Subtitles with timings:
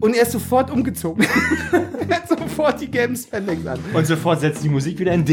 [0.00, 1.24] Und er ist sofort umgezogen.
[2.08, 3.78] er hat sofort die gelben Spandex an.
[3.92, 5.24] Und sofort setzt die Musik wieder in.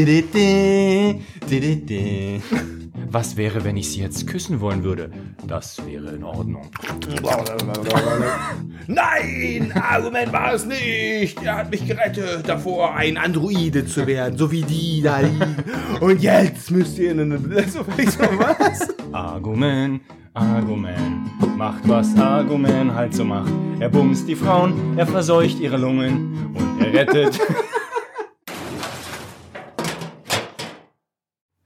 [3.08, 5.10] Was wäre, wenn ich sie jetzt küssen wollen würde?
[5.46, 6.68] Das wäre in Ordnung.
[8.86, 11.42] Nein, Argument war es nicht.
[11.42, 15.56] Er hat mich gerettet davor, ein Androide zu werden, so wie die da liegen.
[16.00, 17.36] Und jetzt müsst ihr in eine...
[17.66, 18.94] So, was?
[19.12, 20.00] Argument,
[20.36, 21.30] Argument.
[21.56, 23.50] Macht was Argument halt so macht.
[23.80, 27.40] Er bumst die Frauen, er verseucht ihre Lungen und er rettet.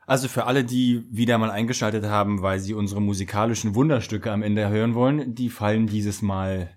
[0.06, 4.68] Also für alle, die wieder mal eingeschaltet haben, weil sie unsere musikalischen Wunderstücke am Ende
[4.68, 6.70] hören wollen, die fallen dieses Mal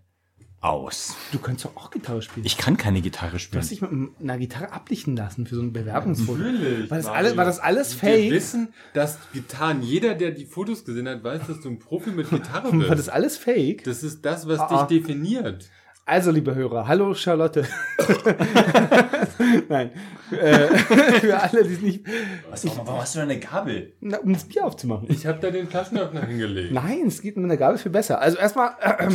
[0.64, 1.16] aus.
[1.32, 2.46] Du kannst doch auch Gitarre spielen.
[2.46, 3.62] Ich kann keine Gitarre Du spielen.
[3.62, 3.92] hast dich mit
[4.22, 6.40] einer Gitarre ablichten lassen für so ein Bewerbungsfoto.
[6.42, 6.90] Natürlich.
[6.90, 8.32] War das, alles, war das alles Wir fake?
[8.32, 12.30] wissen, dass Gitarren, jeder, der die Fotos gesehen hat, weiß, dass du ein Profi mit
[12.30, 13.10] Gitarre War das bist.
[13.10, 13.84] alles fake?
[13.84, 14.86] Das ist das, was Ah, ah.
[14.86, 15.70] dich definiert.
[16.06, 17.66] Also, liebe Hörer, hallo Charlotte.
[19.70, 19.92] Nein.
[20.32, 20.68] Äh,
[21.20, 22.06] für alle, die es nicht.
[22.50, 23.94] Was, warum hast du da eine Gabel?
[24.02, 25.08] Na, um das Bier aufzumachen.
[25.10, 26.74] Ich habe da den Flaschenöffner hingelegt.
[26.74, 28.20] Nein, es geht mit einer Gabel viel besser.
[28.20, 28.72] Also erstmal,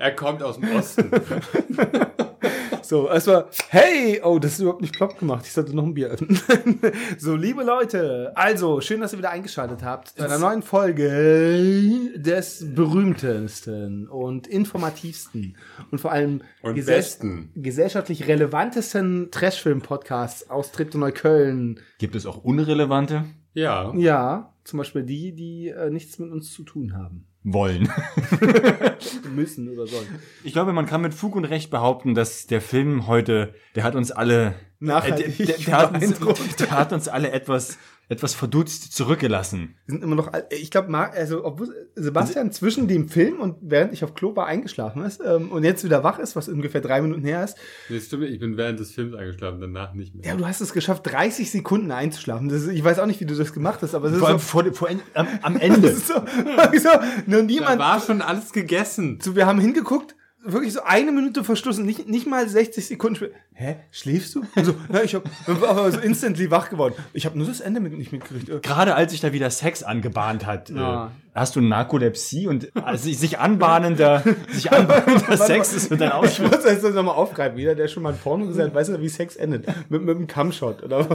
[0.00, 1.10] Er kommt aus dem Osten.
[2.82, 5.44] so, erstmal, hey, oh, das ist überhaupt nicht plopp gemacht.
[5.44, 6.40] Ich sollte noch ein Bier öffnen.
[7.18, 12.64] so, liebe Leute, also, schön, dass ihr wieder eingeschaltet habt zu einer neuen Folge des
[12.74, 15.58] berühmtesten und informativsten
[15.90, 21.78] und vor allem Und gesell- gesellschaftlich relevantesten Trashfilm-Podcasts aus Treptow-Neukölln.
[21.98, 23.26] Gibt es auch unrelevante?
[23.52, 23.92] Ja.
[23.94, 27.26] Ja, zum Beispiel die, die äh, nichts mit uns zu tun haben.
[27.42, 27.90] Wollen.
[29.34, 30.06] Müssen oder sollen.
[30.44, 33.94] Ich glaube, man kann mit Fug und Recht behaupten, dass der Film heute, der hat
[33.94, 37.78] uns alle, äh, der, der, der, hat, uns, der hat uns alle etwas,
[38.10, 39.76] etwas verdutzt zurückgelassen.
[39.86, 44.02] Wir sind immer noch, ich glaube, also, obwohl Sebastian zwischen dem Film und während ich
[44.02, 47.22] auf Klo war eingeschlafen ist ähm, und jetzt wieder wach ist, was ungefähr drei Minuten
[47.22, 47.56] her ist.
[47.88, 50.26] Das stimmt, ich bin während des Films eingeschlafen, danach nicht mehr.
[50.26, 52.48] Ja, du hast es geschafft, 30 Sekunden einzuschlafen.
[52.48, 54.28] Das ist, ich weiß auch nicht, wie du das gemacht hast, aber es ist Vor
[54.28, 55.80] allem so, vor, vor, am, am Ende.
[55.82, 56.88] das ist so, so
[57.26, 59.20] nur da niemand, war schon alles gegessen.
[59.22, 63.34] so, wir haben hingeguckt, wirklich so eine Minute verschlossen, nicht, nicht mal 60 Sekunden später.
[63.52, 64.42] Hä, schläfst du?
[64.56, 66.94] Und so, ja, ich hab, aber so instantly wach geworden.
[67.12, 68.48] Ich habe nur das Ende mit, nicht mitgekriegt.
[68.48, 71.06] Äh, Gerade als sich da wieder Sex angebahnt hat, Ja.
[71.06, 76.14] äh, hast du Narkolepsie und also sich- anbahnender, sich anbahnender Sex ist mit deinem Ich
[76.40, 76.50] Ausschluss.
[76.50, 77.58] muss das nochmal aufgreifen.
[77.58, 79.66] Jeder, der schon mal ein Porno gesehen hat, weiß ja, wie Sex endet.
[79.90, 80.82] Mit, mit einem Cumshot.
[80.82, 81.08] Oder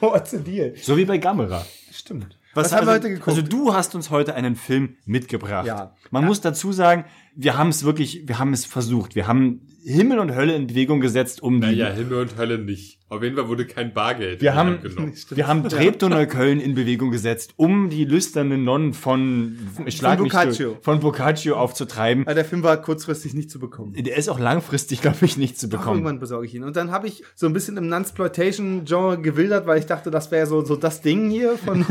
[0.00, 0.74] what's the deal?
[0.80, 1.64] So wie bei Gamera.
[1.92, 2.36] Stimmt.
[2.54, 3.28] Was, Was, haben wir also, heute geguckt?
[3.28, 5.66] Also du hast uns heute einen Film mitgebracht.
[5.66, 5.94] Ja.
[6.10, 7.04] Man muss dazu sagen,
[7.36, 9.14] wir haben es wirklich, wir haben es versucht.
[9.14, 11.68] Wir haben Himmel und Hölle in Bewegung gesetzt, um die.
[11.68, 12.99] Naja, Himmel und Hölle nicht.
[13.10, 15.12] Auf jeden Fall wurde kein Bargeld Wir haben, genommen.
[15.30, 20.68] wir haben Treptow-Neukölln in Bewegung gesetzt, um die lüsternen Nonnen von, schlag mich Boccaccio.
[20.74, 22.24] durch, von Boccaccio aufzutreiben.
[22.28, 23.94] Ah, der Film war kurzfristig nicht zu bekommen.
[23.94, 25.96] Der ist auch langfristig, glaube ich, nicht zu Doch, bekommen.
[25.98, 26.62] irgendwann besorge ich ihn.
[26.62, 30.46] Und dann habe ich so ein bisschen im Nunsploitation-Genre gewildert, weil ich dachte, das wäre
[30.46, 31.84] so, so das Ding hier von,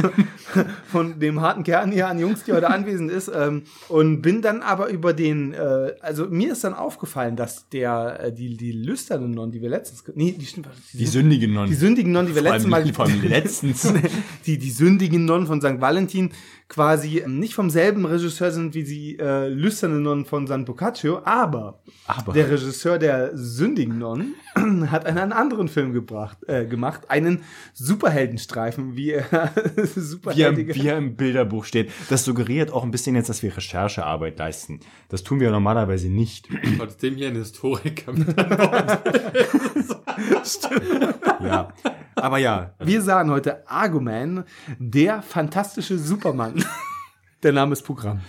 [0.87, 3.29] von dem harten Kern hier an Jungs, die heute anwesend ist.
[3.35, 8.19] Ähm, und bin dann aber über den, äh, also mir ist dann aufgefallen, dass der,
[8.23, 11.69] äh, die, die lüsternen Nonnen, die wir letztens, nee, die, stimmt, Die sündigen Nonnen.
[11.69, 13.93] die sündigen Nonnen, die wir letztes Mal, vor allem letztens.
[14.45, 15.81] die, die sündigen Nonnen von St.
[15.81, 16.31] Valentin
[16.69, 21.21] quasi ähm, nicht vom selben Regisseur sind wie die äh, lüsternen Nonnen von San Boccaccio,
[21.25, 24.35] aber Aber der Regisseur der sündigen Nonnen
[24.91, 27.41] hat einen, anderen Film gebracht, äh, gemacht, einen
[27.73, 29.25] Superheldenstreifen, wie er
[29.75, 30.75] wie er, superheldige...
[30.75, 31.91] wie er im Bilderbuch steht.
[32.09, 34.79] Das suggeriert auch ein bisschen jetzt, dass wir Recherchearbeit leisten.
[35.09, 36.47] Das tun wir normalerweise nicht.
[36.77, 38.27] Trotzdem hier ein Historiker mit
[40.29, 41.41] Bord.
[41.43, 41.73] Ja.
[42.15, 44.43] Aber ja, Wir sahen heute Arguman,
[44.77, 46.63] der fantastische Supermann.
[47.43, 48.19] Der Name ist Programm.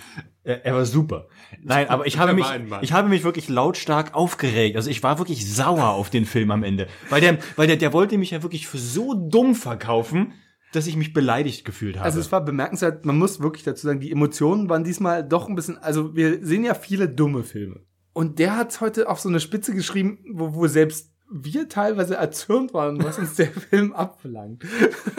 [0.45, 1.27] er, er war super.
[1.65, 2.47] Nein, aber ich habe mich,
[2.81, 4.77] ich habe mich wirklich lautstark aufgeregt.
[4.77, 6.87] Also ich war wirklich sauer auf den Film am Ende.
[7.09, 10.35] Weil der, weil der, der wollte mich ja wirklich für so dumm verkaufen,
[10.73, 12.05] dass ich mich beleidigt gefühlt habe.
[12.05, 15.57] Also es war bemerkenswert, man muss wirklich dazu sagen, die Emotionen waren diesmal doch ein
[15.57, 17.81] bisschen, also wir sehen ja viele dumme Filme.
[18.13, 22.75] Und der hat's heute auf so eine Spitze geschrieben, wo, wo selbst wir teilweise erzürnt
[22.75, 24.65] waren, was uns der Film abverlangt.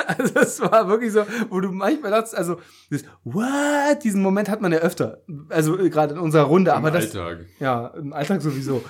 [0.07, 2.57] Also es war wirklich so, wo du manchmal dachtest, also
[2.89, 4.03] das, what?
[4.03, 5.21] Diesen Moment hat man ja öfter.
[5.49, 7.45] Also äh, gerade in unserer Runde, aber Im das Alltag.
[7.59, 8.83] ja, im Alltag sowieso.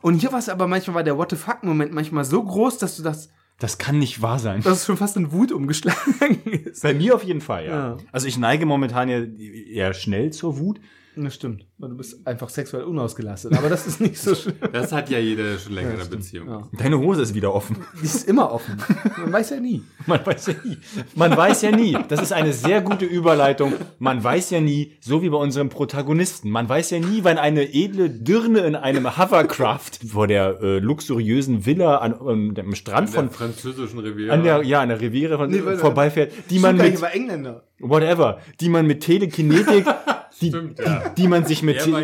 [0.00, 2.78] Und hier war es aber manchmal war der What the fuck Moment manchmal so groß,
[2.78, 3.28] dass du das
[3.58, 4.62] das kann nicht wahr sein.
[4.62, 6.82] dass es schon fast in Wut umgeschlagen ist.
[6.82, 7.70] Bei mir auf jeden Fall, ja.
[7.70, 7.96] Ja.
[8.10, 10.80] Also ich neige momentan ja eher schnell zur Wut.
[11.16, 11.66] Das stimmt.
[11.78, 13.56] Weil Du bist einfach sexuell unausgelastet.
[13.56, 14.56] Aber das ist nicht so schlimm.
[14.72, 16.04] Das hat ja jeder der schon länger Ja.
[16.04, 16.48] Beziehung.
[16.48, 16.68] Ja.
[16.78, 17.76] Deine Hose ist wieder offen.
[18.00, 18.76] Die ist immer offen.
[19.18, 19.82] Man weiß ja nie.
[20.06, 20.78] Man weiß ja nie.
[21.14, 21.96] Man weiß ja nie.
[22.08, 23.74] Das ist eine sehr gute Überleitung.
[23.98, 26.50] Man weiß ja nie, so wie bei unserem Protagonisten.
[26.50, 31.64] Man weiß ja nie, wann eine edle Dirne in einem Hovercraft vor der äh, luxuriösen
[31.66, 34.34] Villa an, an dem Strand Von von der französischen Riviera.
[34.34, 37.62] an der ja an der Riviere von, Nee, vorbeifährt, die man mit Engländer.
[37.78, 39.84] whatever, die man mit Telekinetik
[40.40, 41.08] die, Stimmt, ja.
[41.10, 42.00] die man sich mit ja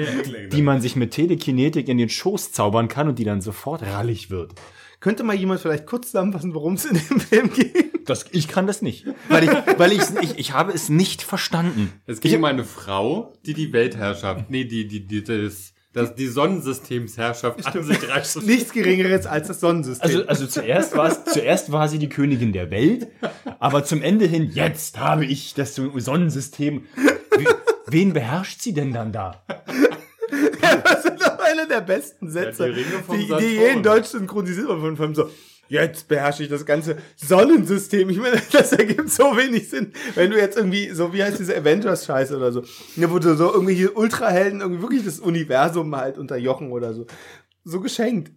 [0.53, 4.31] die man sich mit Telekinetik in den Schoß zaubern kann und die dann sofort rallig
[4.31, 4.53] wird.
[5.01, 8.09] Könnte mal jemand vielleicht kurz zusammenfassen, worum es in dem Film geht?
[8.09, 11.93] Das, ich kann das nicht, weil ich, weil ich, ich, ich habe es nicht verstanden.
[12.07, 16.27] Es ging um eine Frau, die die Weltherrschaft, nee, die, die, die, das, das, die
[16.27, 18.43] Sonnensystemsherrschaft an sich reißt.
[18.43, 20.09] Nichts Geringeres als das Sonnensystem.
[20.09, 23.09] Also, also zuerst war es, zuerst war sie die Königin der Welt,
[23.59, 26.87] aber zum Ende hin, jetzt habe ich das Sonnensystem.
[27.91, 29.43] Wen beherrscht sie denn dann da?
[30.85, 34.09] das ist doch einer der besten Sätze, Ja, die Ringe vom die, die jeden Deutsch
[34.09, 35.31] synchronisiert von Film so.
[35.71, 38.11] Jetzt beherrsche ich das ganze Sonnensystem.
[38.11, 41.57] Ich meine, das ergibt so wenig Sinn, wenn du jetzt irgendwie, so wie heißt diese
[41.57, 42.65] Avengers-Scheiße oder so,
[42.97, 47.07] ne, wo du so irgendwelche Ultrahelden irgendwie wirklich das Universum halt unterjochen oder so.
[47.63, 48.33] So geschenkt.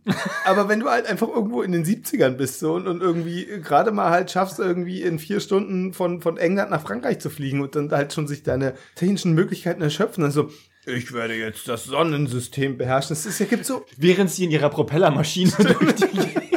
[0.46, 3.92] Aber wenn du halt einfach irgendwo in den 70ern bist so, und, und irgendwie gerade
[3.92, 7.76] mal halt schaffst, irgendwie in vier Stunden von, von England nach Frankreich zu fliegen und
[7.76, 10.50] dann halt schon sich deine technischen Möglichkeiten erschöpfen, dann so,
[10.86, 13.10] ich werde jetzt das Sonnensystem beherrschen.
[13.16, 16.54] Das ist ja, gibt so Während sie in ihrer Propellermaschine durch die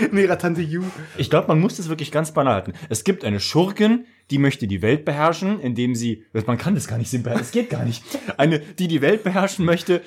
[0.12, 0.82] in ihrer Tante Ju.
[1.16, 2.72] Ich glaube, man muss das wirklich ganz banal halten.
[2.88, 6.98] Es gibt eine Schurkin, die möchte die Welt beherrschen, indem sie, man kann das gar
[6.98, 8.02] nicht simpel, es geht gar nicht.
[8.36, 10.02] Eine, die die Welt beherrschen möchte.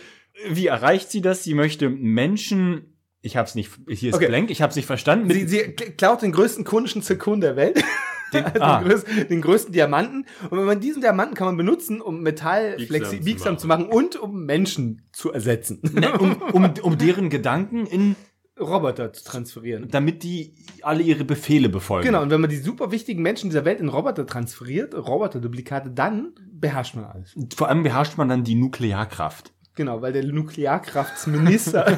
[0.47, 1.43] Wie erreicht sie das?
[1.43, 4.27] Sie möchte Menschen, ich hab's nicht, hier ist Okay.
[4.27, 5.29] blank, ich hab's nicht verstanden.
[5.31, 7.83] Sie, sie klaut den größten konischen Zirkon der Welt.
[8.33, 8.79] Den- also ah.
[8.79, 10.25] den, größten, den größten Diamanten.
[10.51, 13.59] Und wenn man diesen Diamanten kann man benutzen, um Metall Biegsam flexi zu biegsam machen.
[13.59, 15.81] zu machen und um Menschen zu ersetzen.
[16.19, 18.15] um, um, um deren Gedanken in,
[18.59, 19.87] Roboter zu transferieren.
[19.89, 22.05] damit die alle ihre Befehle befolgen.
[22.07, 26.33] Genau, und wenn man die super wichtigen Menschen dieser Welt in Roboter transferiert, Roboterduplikate, dann
[26.51, 27.35] beherrscht man alles.
[27.55, 29.53] Vor allem beherrscht man dann die Nuklearkraft.
[29.79, 31.85] Genau, weil der Nuklearkraftsminister.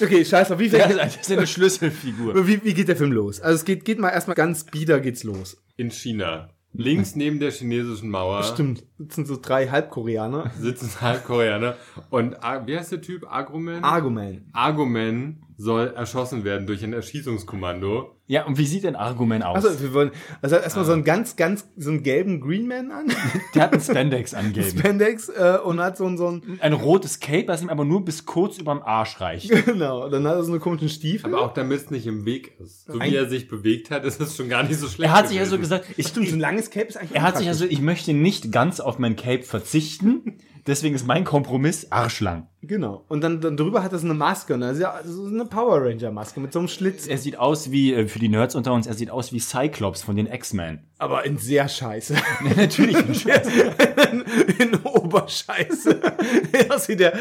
[0.00, 2.32] okay, scheiß auf, wie, viel, Das ist eine- Schlüsselfigur.
[2.46, 3.40] wie, wie geht der Film los?
[3.40, 5.60] Also es geht, geht mal erstmal ganz bieder geht's los.
[5.76, 6.50] In China.
[6.72, 10.52] Links neben der chinesischen Mauer Stimmt, sitzen so drei Halbkoreaner.
[10.56, 11.74] sitzen Halbkoreaner.
[12.10, 13.26] Und ah, wie heißt der Typ?
[13.28, 13.82] Agroman?
[13.82, 14.42] Argument.
[14.52, 18.10] Arguman soll erschossen werden durch ein Erschießungskommando.
[18.26, 19.64] Ja, und wie sieht ein Argument aus?
[19.64, 20.10] Also wir wollen,
[20.40, 23.06] also erstmal so einen ganz, ganz, so einen gelben Green Man an,
[23.54, 24.78] der hat einen Spandex angegeben.
[24.78, 28.04] Spandex, äh, und hat so, ein- so ein, Ein rotes Cape, das ihm aber nur
[28.04, 29.50] bis kurz überm Arsch reicht.
[29.66, 31.34] genau, dann hat er so eine komischen Stiefel.
[31.34, 32.86] Aber auch damit es nicht im Weg ist.
[32.86, 35.12] So Ein- wie er sich bewegt hat, ist es schon gar nicht so schlecht.
[35.12, 35.78] Er hat sich ja so gewesen.
[35.80, 38.12] gesagt, ich, Stimmt, so ein langes Cape ist eigentlich er hat sich also, ich möchte
[38.14, 40.38] nicht ganz auf mein Cape verzichten.
[40.66, 42.48] Deswegen ist mein Kompromiss arschlang.
[42.62, 43.04] Genau.
[43.08, 46.40] Und dann, dann drüber hat er so eine Maske, ja so eine Power Ranger Maske
[46.40, 47.06] mit so einem Schlitz.
[47.06, 50.02] Er sieht aus wie, äh, für die Nerds unter uns, er sieht aus wie Cyclops
[50.02, 50.80] von den X-Men.
[50.98, 52.14] Aber in sehr scheiße.
[52.56, 52.96] Natürlich.
[52.96, 54.24] in,
[54.58, 56.00] in Oberscheiße.
[56.52, 57.12] Er ist wie der,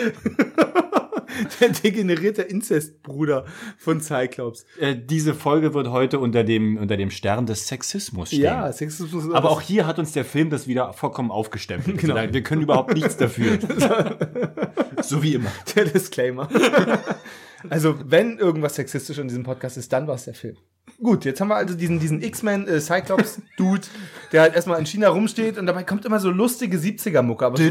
[1.60, 3.46] der degenerierte Inzestbruder
[3.78, 4.66] von Cyclops.
[4.80, 8.44] äh, diese Folge wird heute unter dem, unter dem Stern des Sexismus stehen.
[8.44, 9.32] Ja, Sexismus.
[9.34, 11.98] Aber auch hier hat uns der Film das wieder vollkommen aufgestempelt.
[11.98, 12.16] Genau.
[12.16, 13.58] Also wir können überhaupt nichts dafür.
[15.02, 15.52] so wie immer.
[15.76, 16.50] der Disclaimer.
[17.70, 20.58] Also, wenn irgendwas sexistisch in diesem Podcast ist, dann war es der Film.
[21.04, 23.82] Gut, jetzt haben wir also diesen, diesen X-Men äh, Cyclops-Dude,
[24.32, 27.46] der halt erstmal in China rumsteht und dabei kommt immer so lustige 70er-Mucke.
[27.46, 27.64] Aber so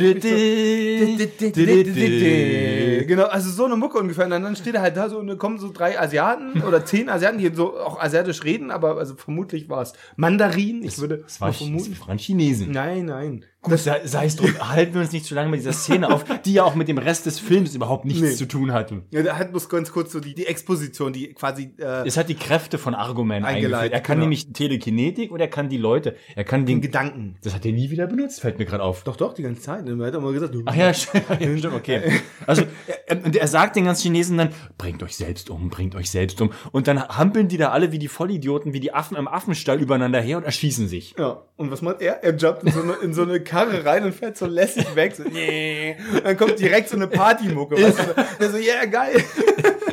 [3.07, 4.27] genau, also so eine Mucke ungefähr.
[4.27, 7.09] Und dann steht er halt da so und dann kommen so drei Asiaten oder zehn
[7.09, 10.85] Asiaten, die so auch asiatisch reden, aber also vermutlich war es Mandarin.
[10.85, 11.97] Ich würde Das war, vermuten.
[12.07, 12.71] waren Chinesen.
[12.71, 13.45] Nein, nein.
[13.65, 16.25] Gut, sei, sei es drum, halten wir uns nicht zu lange mit dieser Szene auf,
[16.45, 18.33] die ja auch mit dem Rest des Films überhaupt nichts Nee.
[18.33, 19.03] zu tun hatte.
[19.11, 22.29] Ja, da hat bloß ganz kurz so die, die Exposition, die quasi äh, Es hat
[22.29, 23.93] die Kräfte von Argument Eingeleitet.
[23.93, 24.25] Er kann genau.
[24.25, 27.37] nämlich Telekinetik und er kann die Leute, er kann den, den Gedanken.
[27.45, 29.05] das hat er nie wieder benutzt, fällt mir gerade auf.
[29.05, 29.87] Doch, doch, die ganze Zeit.
[29.87, 32.21] Er hat immer gesagt, du, Ach ja, stimmt, okay.
[32.47, 32.63] Also,
[33.07, 36.51] er, er sagt den ganzen Chinesen dann, bringt euch selbst um, bringt euch selbst um.
[36.73, 40.21] Und dann hampeln die da alle wie die Vollidioten, wie die Affen im Affenstall übereinander
[40.21, 41.15] her und erschießen sich.
[41.17, 42.25] Ja, und was macht er?
[42.25, 45.15] Er jumpt in so eine, in so eine Karre rein und fährt so lässig weg.
[45.15, 45.97] So, nee.
[46.15, 47.77] Und dann kommt direkt so eine Partymucke.
[47.77, 48.25] Weißt du?
[48.41, 49.23] Der so, ja, yeah, geil.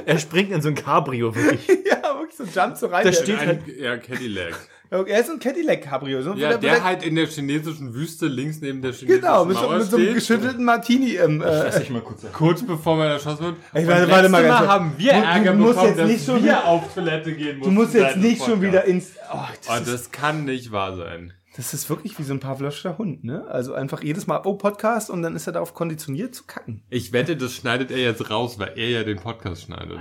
[0.05, 1.67] Er springt in so ein Cabrio, wirklich.
[1.85, 3.03] ja, wirklich so jumpt so rein.
[3.03, 4.53] Da Der- steht- Ein, ja, Cadillac.
[4.89, 6.21] er ist ein Cadillac Cabrio.
[6.23, 9.57] So, Ja, der wo halt in der chinesischen Wüste links neben der chinesischen Genau, mit
[9.57, 11.15] so, Mauer mit so einem geschüttelten Martini.
[11.17, 12.33] Ähm, äh, Lass ich mal kurz sagen.
[12.33, 13.55] Kurz bevor man erschossen wird.
[13.73, 14.69] Ey, Und warte, warte mal ganz kurz.
[14.71, 17.33] haben wir Du- du Ärger musst bekommen, jetzt dass nicht schon wir wieder- auf Toilette
[17.35, 17.75] gehen mussten.
[17.75, 19.11] du musst jetzt nicht schon wieder ins...
[19.31, 19.37] Oh,
[19.67, 21.33] das Oh, das kann nicht wahr sein.
[21.55, 23.45] Das ist wirklich wie so ein Pavloscher Hund, ne?
[23.47, 26.83] Also einfach jedes Mal, oh, Podcast und dann ist er darauf konditioniert zu kacken.
[26.89, 29.99] Ich wette, das schneidet er jetzt raus, weil er ja den Podcast schneidet.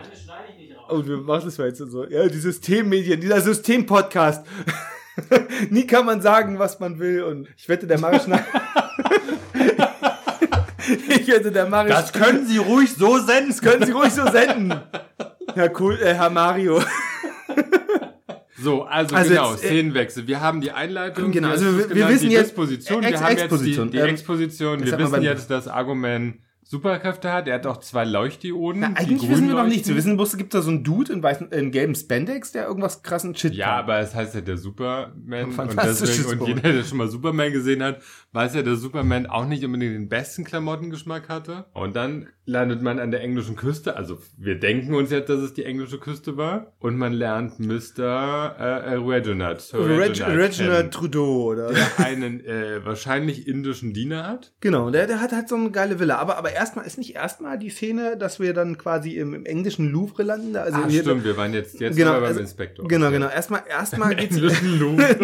[0.91, 2.07] Oh, wir machen das jetzt so.
[2.07, 4.47] Ja, die Systemmedien, dieser Systempodcast.
[5.71, 8.23] Nie kann man sagen, was man will und ich wette, der Marisch
[11.09, 13.49] Ich wette, der Marisch Das können Sie ruhig so senden.
[13.49, 14.81] Das können Sie ruhig so senden.
[15.55, 16.81] Herr cool, äh, Herr Mario.
[18.61, 20.27] So, also, Also genau, jetzt, äh, Szenenwechsel.
[20.27, 21.31] Wir haben die Einleitung.
[21.33, 23.03] Genau, also wir- es wir wissen die jetzt- Disposition.
[23.03, 24.85] Ex- Wir haben jetzt die, die Ähm, Exposition.
[24.85, 26.37] Wir wissen jetzt, dass Argument
[26.71, 27.49] Superkräfte hat.
[27.49, 28.83] Er hat auch zwei Leuchtdioden.
[28.83, 29.69] Na, eigentlich wissen wir noch leuchten.
[29.71, 29.89] nichts.
[29.89, 32.67] Wir wissen bloß, es gibt da so einen Dude in, weißen, in gelben Spandex, der
[32.67, 33.75] irgendwas krassen Shit Ja, kann.
[33.85, 37.83] aber es heißt ja der Superman und deswegen, und jeder, der schon mal Superman gesehen
[37.83, 41.65] hat, weiß ja, dass Superman auch nicht unbedingt den besten Klamottengeschmack hatte.
[41.73, 45.53] Und dann landet man an der englischen Küste, also wir denken uns jetzt, dass es
[45.53, 48.57] die englische Küste war, und man lernt Mr.
[48.59, 51.71] Äh, äh, Reginald, Reg Reginald Trudeau, oder?
[51.73, 54.53] der einen äh, wahrscheinlich indischen Diener hat.
[54.61, 56.17] Genau, der, der hat halt so eine geile Villa.
[56.17, 59.91] Aber, aber erstmal ist nicht erstmal die Szene, dass wir dann quasi im, im englischen
[59.91, 60.57] Louvre landen.
[60.57, 62.89] Also Ah, hier- stimmt, wir waren jetzt, jetzt Genau, beim also- Inspektor.
[62.89, 63.29] Genau, genau.
[63.29, 64.37] Erstmal, erstmal geht's.
[64.37, 65.17] Englischen Louvre.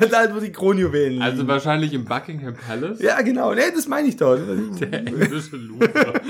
[0.10, 1.22] da halt, wo die Kronjuwelen liegen.
[1.22, 3.00] Also wahrscheinlich im Buckingham Palace.
[3.00, 3.54] ja, genau.
[3.54, 4.36] Nee, das meine ich doch.
[4.80, 6.22] Der englische Louvre.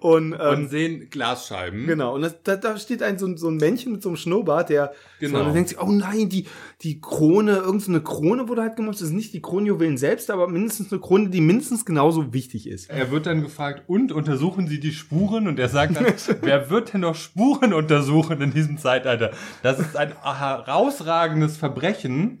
[0.00, 1.86] Und, ähm, Und sehen Glasscheiben.
[1.86, 4.16] Genau, und das, da, da steht ein so, ein so ein Männchen mit so einem
[4.16, 5.38] Schnurrbart, der Genau.
[5.38, 6.46] so, und denkt sich, oh nein, die,
[6.82, 8.96] die Krone, irgendeine Krone wurde halt gemacht.
[8.96, 12.90] Das ist nicht die Kronjuwelen selbst, aber mindestens eine Krone, die mindestens genauso wichtig ist.
[12.90, 15.48] Er wird dann gefragt, und untersuchen Sie die Spuren?
[15.48, 16.06] Und er sagt dann,
[16.42, 19.30] wer wird denn noch Spuren untersuchen in diesem Zeitalter?
[19.62, 22.40] Das ist ein herausragendes Verbrechen.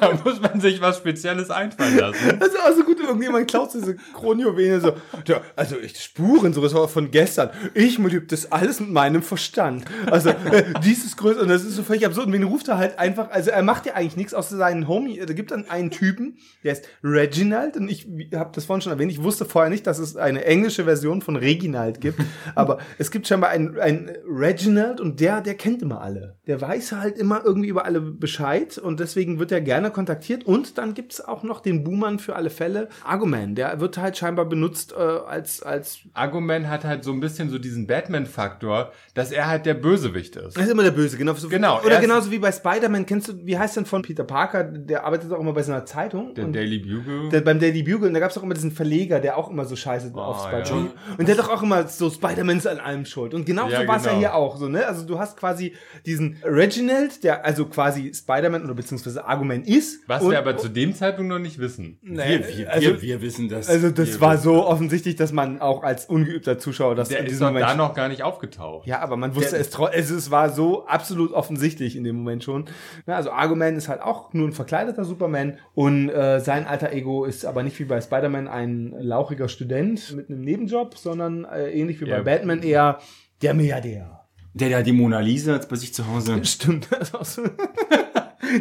[0.00, 2.38] da muss man sich was Spezielles einfallen lassen.
[2.40, 4.92] Das ist auch so gut, irgendjemand klaut diese Kronjuwelen so,
[5.26, 7.50] ja, also ich Spuren, so das war von gestern.
[7.74, 9.84] Ich liebe das alles mit meinem Verstand.
[10.10, 12.26] Also äh, dies ist größer und das ist so völlig absurd.
[12.26, 15.20] Und wen ruft er halt einfach, also er macht ja eigentlich nichts außer seinen Homie.
[15.24, 19.12] Da gibt dann einen Typen, der ist Reginald und ich habe das vorhin schon erwähnt.
[19.12, 22.20] Ich wusste vorher nicht, dass es eine englische Version von Reginald gibt,
[22.56, 26.38] aber es gibt scheinbar einen, einen Reginald und der, der kennt immer alle.
[26.46, 30.44] Der weiß halt immer irgendwie über alle Bescheid und deswegen wird er gerne kontaktiert.
[30.44, 33.56] Und dann gibt's auch noch den Boomern für alle Fälle, Argument.
[33.58, 37.58] Der wird halt scheinbar benutzt äh, als, als Argument hat halt so ein bisschen so
[37.58, 40.56] diesen Batman-Faktor, dass er halt der Bösewicht ist.
[40.56, 41.34] Er ist immer der Böse, genau.
[41.34, 44.24] So, Genau, er Oder genauso wie bei Spider-Man, kennst du, wie heißt denn von Peter
[44.24, 44.64] Parker?
[44.64, 46.34] Der arbeitet auch immer bei so einer Zeitung.
[46.34, 47.28] Der Daily Bugle.
[47.30, 49.76] der, beim Daily Bugle, und da gab's auch immer diesen Verleger, der auch immer so
[49.76, 50.64] scheiße auf ja.
[50.64, 50.90] Spider-Man.
[51.18, 53.34] Und der doch auch immer so, Spider-Man ist an allem schuld.
[53.34, 54.20] Und genau Ja, so war's ja genau.
[54.20, 54.86] hier auch, so, ne?
[54.86, 55.74] Also du hast quasi
[56.06, 60.02] diesen Reginald, der also quasi Spider-Man oder beziehungsweise Argument ist.
[60.06, 61.98] was und, wir aber zu dem Zeitpunkt noch nicht wissen.
[62.02, 63.68] Nee, Wir, wir, also, wir, wir wissen das.
[63.68, 67.30] also das war so offensichtlich, dass man auch als ungeübter Zuschauer das Der in ist
[67.32, 68.86] diesem doch Moment da noch gar nicht aufgetaucht.
[68.86, 72.44] Ja, aber man wusste es trotzdem, es, es war so absolut offensichtlich in dem Moment
[72.44, 72.66] schon.
[73.06, 77.24] Ja, also Argument ist halt auch nur ein verkleideter Superman und äh, sein alter Ego
[77.24, 82.00] ist aber nicht wie bei Spider-Man ein lauchiger Student mit einem Nebenjob, sondern äh, ähnlich
[82.00, 82.18] wie Ja.
[82.18, 82.98] bei Batman eher
[83.42, 84.20] der Milliardär.
[84.54, 86.44] der, der die Mona Lisa bei sich zu Hause.
[86.44, 87.42] Stimmt, das ist auch so.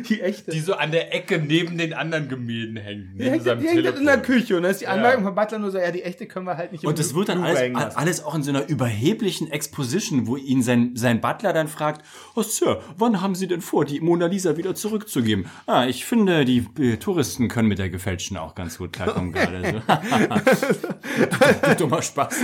[0.10, 0.52] die echte.
[0.52, 3.20] Die so an der Ecke neben den anderen Gemälden hängt.
[3.20, 4.24] Die hängt, die hängt halt in der.
[4.24, 6.56] Küche und da ist die Anmerkung von Butler nur so, ja, die echte können wir
[6.56, 10.28] halt nicht Und das wird dann alles, hängen alles auch in so einer überheblichen Exposition,
[10.28, 14.00] wo ihn sein, sein Butler dann fragt, oh Sir, wann haben Sie denn vor, die
[14.00, 15.46] Mona Lisa wieder zurückzugeben?
[15.66, 19.82] Ah, ich finde, die äh, Touristen können mit der gefälschten auch ganz gut klarkommen gerade.
[19.86, 21.76] So.
[21.78, 22.36] Dummer Spaß.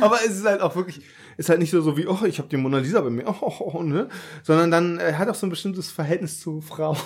[0.00, 1.02] Aber es ist halt auch wirklich,
[1.38, 3.34] ist halt nicht so, so wie, oh, ich habe die Mona Lisa bei mir, oh,
[3.40, 4.08] oh, oh, ne?
[4.42, 6.98] Sondern dann, er hat auch so ein bestimmtes Verhältnis zu Frauen.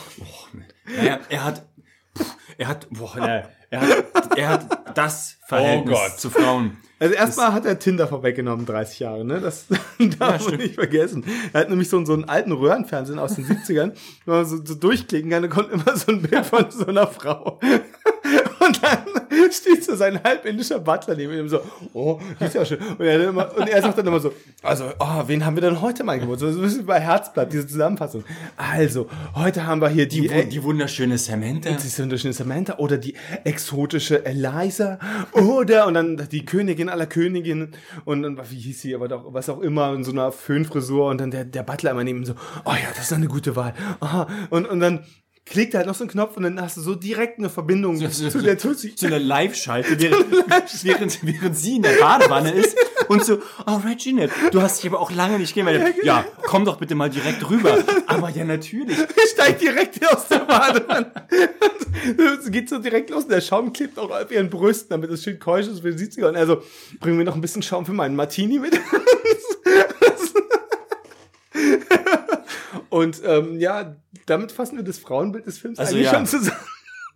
[0.99, 1.67] Er, er hat,
[2.17, 6.19] pff, er hat, boah, ne, er hat, er hat das Verhältnis Gott.
[6.19, 6.79] zu Frauen.
[6.99, 9.41] Also erstmal hat er Tinder vorweggenommen, 30 Jahre, ne?
[9.41, 9.67] Das
[10.19, 11.25] darf man nicht vergessen.
[11.53, 13.93] Er hat nämlich so, so einen alten Röhrenfernsehen aus den 70ern,
[14.25, 17.07] wo man so, so durchklicken kann, da kommt immer so ein Bild von so einer
[17.07, 17.61] Frau.
[18.67, 18.99] Und dann
[19.53, 21.61] steht so sein halb indischer Butler neben ihm so,
[21.93, 22.79] oh, die ist ja schön.
[22.99, 25.81] Und er, immer, und er sagt dann immer so, also, oh, wen haben wir denn
[25.81, 26.53] heute mal Geburtstag?
[26.53, 28.25] So ein bisschen bei Herzblatt, diese Zusammenfassung.
[28.57, 31.71] Also, heute haben wir hier die, Die, wu- die wunderschöne Samantha.
[31.71, 33.15] die wunderschöne Samantha oder die
[33.45, 34.99] exotische Eliza
[35.33, 37.73] oder und dann die Königin aller Königinnen
[38.05, 41.21] und dann, wie hieß sie, aber doch, was auch immer, in so einer Föhnfrisur und
[41.21, 43.75] dann der, der Butler immer neben ihm so, oh ja, das ist eine gute Wahl.
[44.01, 44.27] Aha.
[44.51, 45.01] Und, und dann
[45.45, 48.09] klickt halt noch so einen Knopf und dann hast du so direkt eine Verbindung so-
[48.29, 48.95] zu der Tutsi.
[48.95, 52.77] zu einer Live-Schalte, während, während, während sie in der Badewanne ist
[53.09, 55.97] und so, oh Reginald, du hast dich aber auch lange nicht gemeldet.
[56.05, 57.77] Ja, komm doch bitte mal direkt rüber.
[58.07, 58.97] Aber ja, natürlich.
[59.33, 61.11] steigt direkt aus der Badewanne.
[62.41, 63.25] Es geht so direkt los.
[63.25, 66.05] Und der Schaum klebt auch auf ihren Brüsten, damit es schön keusch ist für die
[66.05, 66.29] 70er.
[66.29, 66.63] Und also,
[67.01, 68.79] bringen wir noch ein bisschen Schaum für meinen Martini mit.
[72.89, 73.97] Und ähm, ja,
[74.27, 76.15] damit fassen wir das Frauenbild des Films Also eigentlich ja.
[76.15, 76.59] schon zusammen.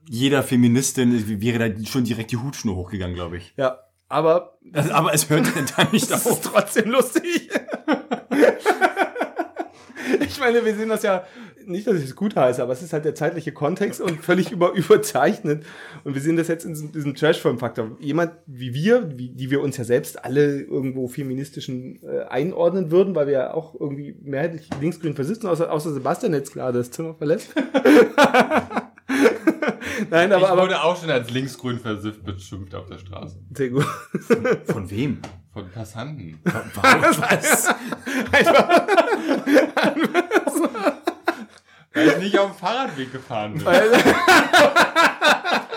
[0.08, 3.54] Jeder Feministin wäre da schon direkt die Hutschnur hochgegangen, glaube ich.
[3.56, 6.32] Ja, aber Also, aber es hört dann da nicht das auf.
[6.34, 7.50] ist trotzdem lustig.
[10.20, 11.24] ich meine, wir sehen das ja,
[11.66, 14.50] nicht, dass ich es gut heiße, aber es ist halt der zeitliche Kontext und völlig
[14.50, 15.64] über, überzeichnet.
[16.04, 17.96] Und wir sehen das jetzt in diesem, diesem Trash-Film-Faktor.
[18.00, 23.14] Jemand wie wir, wie, die wir uns ja selbst alle irgendwo feministischen äh, einordnen würden,
[23.14, 27.14] weil wir ja auch irgendwie mehrheitlich linksgrün versitzen, außer, außer Sebastian jetzt gerade das Zimmer
[27.14, 27.54] verlässt.
[30.10, 33.38] Nein, aber, ich aber wurde auch schon als linksgrün versifft beschimpft auf der Straße.
[33.54, 33.86] sehr gut.
[34.66, 35.20] Von wem?
[35.52, 36.38] Von Passanten.
[36.44, 37.74] Was?
[41.96, 43.64] Weil ich nicht auf dem Fahrradweg gefahren bin.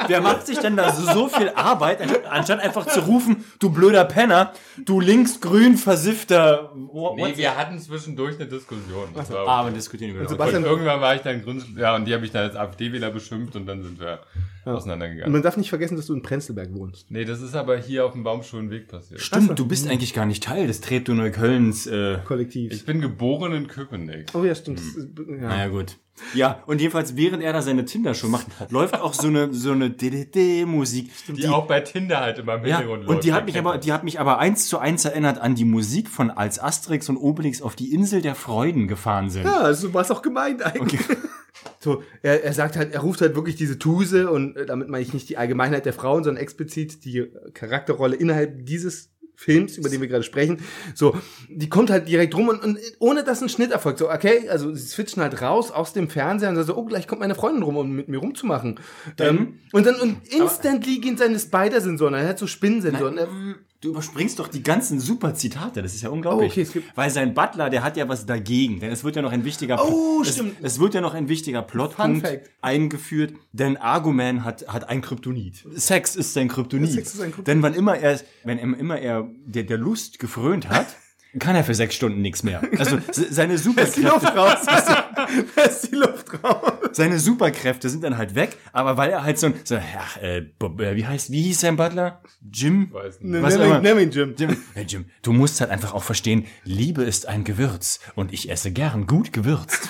[0.07, 1.99] Wer macht sich denn da so, viel Arbeit,
[2.31, 6.73] anstatt- einfach zu rufen, du blöder Penner, du linksgrün versiffter.
[7.15, 9.09] Nee, wir hatten zwischendurch eine Diskussion.
[9.13, 10.29] Das war Ah, wir diskutieren über Und.
[10.29, 13.11] Sebastian- und irgendwann war ich dann Grund, ja, und die habe ich dann als AfD-Wähler
[13.11, 14.21] beschimpft und dann sind wir
[14.65, 15.31] Und auseinandergegangen.
[15.31, 17.11] man darf nicht vergessen, dass du in Prenzlberg wohnst.
[17.11, 19.21] Nee, das ist aber hier auf dem Baumschulenweg passiert.
[19.21, 21.85] Stimmt, du bist eigentlich gar nicht Teil des Treptow Neuköllns.
[21.85, 22.71] Äh, Kollektiv.
[22.73, 24.27] Ich bin geboren in Köpenick.
[24.33, 24.79] oh ja, stimmt.
[24.79, 24.97] Ist-
[25.27, 25.49] Ja.
[25.49, 25.97] naja, gut.
[26.33, 29.89] Ja, und jedenfalls, während er da seine Tinder-Show macht, läuft auch so eine, so eine
[29.89, 31.11] DDD-Musik.
[31.27, 33.39] Die, auch bei Tinder halt immer im Ja, Hintergrund und die läuft.
[33.39, 36.31] hat mich aber, die hat mich aber eins zu eins erinnert an die Musik von
[36.31, 39.45] als Asterix und Obelix auf die Insel der Freuden gefahren sind.
[39.45, 41.01] Ja, also war es auch gemeint eigentlich.
[41.81, 45.01] So, er, er sagt halt, er ruft halt wirklich diese Tuse und äh, damit meine
[45.03, 50.01] ich nicht die Allgemeinheit der Frauen, sondern explizit die Charakterrolle innerhalb dieses Films, über den
[50.01, 50.57] wir gerade sprechen.
[50.93, 51.15] So,
[51.47, 53.99] die kommt halt direkt rum und, und ohne dass ein Schnitt erfolgt.
[53.99, 57.07] So, okay, also sie switchen halt raus aus dem Fernseher und sagen so, oh, gleich
[57.07, 58.81] kommt meine Freundin rum, um mit mir rumzumachen.
[59.17, 63.17] Ähm, und dann und instantly gehen seine Spider-Sensoren, er hat so Spinnensensoren.
[63.17, 63.29] Er-
[63.81, 66.49] Du überspringst doch die ganzen super Zitate, das ist ja unglaublich.
[66.49, 69.15] Oh, okay, es gibt- Weil sein Butler, der hat ja was dagegen, denn es wird
[69.15, 70.57] ja noch ein wichtiger Oh, es, stimmt.
[70.61, 72.27] es wird ja noch ein wichtiger Plotpunkt
[72.61, 75.63] eingeführt, denn Arguman hat hat ein Kryptonit.
[75.75, 76.91] Sex ist sein Kryptonit.
[76.91, 77.47] Sex ist ein Kryptonit.
[77.47, 80.87] Denn wann immer er wenn immer er der, der Lust gefrönt hat,
[81.37, 82.61] kann er für sechs Stunden nichts mehr.
[82.77, 84.65] Also se- seine ist die Luft Superkräfte raus.
[85.55, 86.71] Da ist die Luft raus.
[86.93, 90.37] seine Superkräfte sind dann halt weg, aber weil er halt so ein so, ach, äh,
[90.39, 92.21] äh, wie heißt wie hieß sein Butler?
[92.51, 92.89] Jim?
[92.91, 93.43] Weiß nicht.
[93.43, 94.33] Was Nimm nimm ihn, Jim.
[94.37, 98.49] Jim, hey Jim, du musst halt einfach auch verstehen, Liebe ist ein Gewürz und ich
[98.49, 99.89] esse gern gut gewürzt.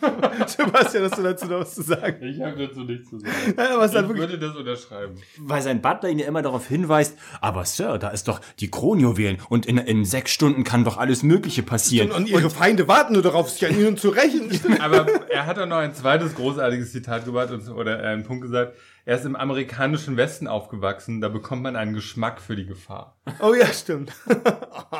[0.46, 2.24] Sebastian, hast du dazu noch was zu sagen?
[2.24, 3.32] Ich habe dazu nichts zu sagen.
[3.56, 5.14] Ja, aber es Ich wirklich würde das unterschreiben.
[5.38, 9.38] Weil sein Butler ihn ja immer darauf hinweist, aber Sir, da ist doch die Kronjuwelen
[9.48, 12.10] und in, in sechs Stunden kann doch alles Mögliche passieren.
[12.10, 14.50] Und ihre Feinde warten nur darauf, sich an ihnen zu rächen.
[14.80, 18.42] Aber er hat auch noch ein zweites großartiges Zitat gebracht und, oder äh, einen Punkt
[18.42, 18.76] gesagt.
[19.10, 23.18] Er ist im amerikanischen Westen aufgewachsen, da bekommt man einen Geschmack für die Gefahr.
[23.40, 24.12] Oh ja, stimmt.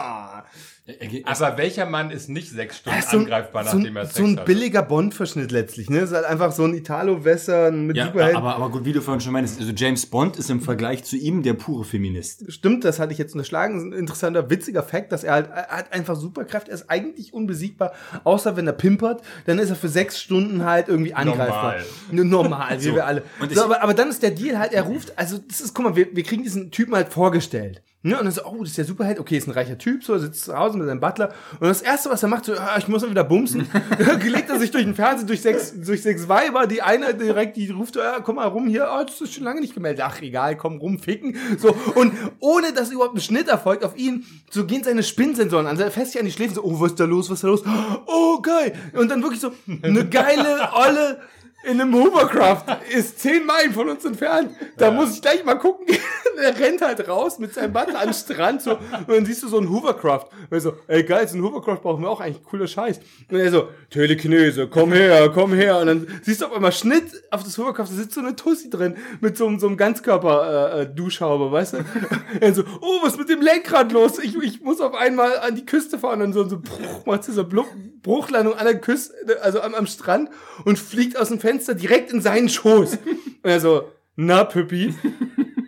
[1.25, 4.18] Aber welcher Mann ist nicht sechs Stunden so ein, angreifbar, so nachdem er ein, Sex
[4.18, 4.44] so ein hat?
[4.46, 5.90] billiger Bond-Verschnitt letztlich.
[5.90, 5.99] Ne?
[5.99, 8.37] Es ist halt einfach so ein Italo-Western mit ja, Superhelden.
[8.37, 11.16] aber, aber gut, wie du vorhin schon meinst, also James Bond ist im Vergleich zu
[11.16, 12.53] ihm der pure Feminist.
[12.53, 13.75] Stimmt, das hatte ich jetzt unterschlagen.
[13.75, 16.70] Das ist ein interessanter, witziger Fakt, dass er halt er hat einfach Superkräfte.
[16.70, 17.92] Er ist eigentlich unbesiegbar,
[18.25, 19.23] außer wenn er pimpert.
[19.46, 21.77] Dann ist er für sechs Stunden halt irgendwie angreifbar.
[22.11, 23.23] Normal, Normal wie wir alle.
[23.40, 25.84] Und So, aber, aber dann ist der Deal halt, er ruft, also das ist, guck
[25.84, 27.82] mal, wir, wir kriegen diesen Typen halt vorgestellt.
[28.02, 28.18] Ne?
[28.18, 30.20] Und dann so, oh, das ist der Superheld, okay, ist ein reicher Typ, so, er
[30.20, 31.34] sitzt zu Hause mit seinem Butler.
[31.60, 33.68] Und das Erste, was er macht, so, ah, ich muss mal wieder bumsen,
[34.24, 37.68] legt er sich durch den Fernseher, durch sechs, durch sechs Weiber, die eine direkt, die
[37.68, 40.02] ruft, so, ja, komm mal rum hier, oh, das ist schon lange nicht gemeldet.
[40.02, 41.36] Ach, egal, komm rum, ficken.
[41.58, 45.78] So, und ohne, dass überhaupt ein Schnitt erfolgt auf ihn, so gehen seine Spinnsensoren an,
[45.78, 47.48] er fässt sich an die Schläfen, so, oh, was ist da los, was ist da
[47.48, 47.62] los?
[48.06, 48.72] Oh, geil.
[48.94, 51.20] Und dann wirklich so, eine geile, olle,
[51.62, 52.64] in einem Hovercraft
[52.96, 54.55] ist zehn Meilen von uns entfernt.
[54.79, 55.87] Da muss ich gleich mal gucken.
[56.40, 59.49] er rennt halt raus mit seinem Butler an den Strand so und dann siehst du
[59.49, 60.27] so ein Hovercraft.
[60.49, 63.01] Und er so, ey geil, so ein Hovercraft brauchen wir auch eigentlich cooler Scheiß.
[63.31, 65.79] Und er so, Telekinese, komm her, komm her.
[65.79, 68.70] Und dann siehst du auf einmal Schnitt auf das Hovercraft, da sitzt so eine Tussi
[68.70, 70.96] drin mit so, einem- so einem Ganzkörper äh, äh,
[71.53, 71.79] weißt du?
[72.40, 74.18] er so, oh, was ist mit dem Lenkrad los?
[74.18, 77.44] Ich, ich muss auf einmal an die Küste fahren und so, so bruch, macht so
[77.44, 77.68] Bluch,
[78.03, 80.31] Bruchlandung an der Küste, also am, am Strand
[80.64, 82.98] und fliegt aus dem Fenster direkt in seinen Schoß.
[83.42, 83.84] Und er so,
[84.16, 84.94] na, Püppi.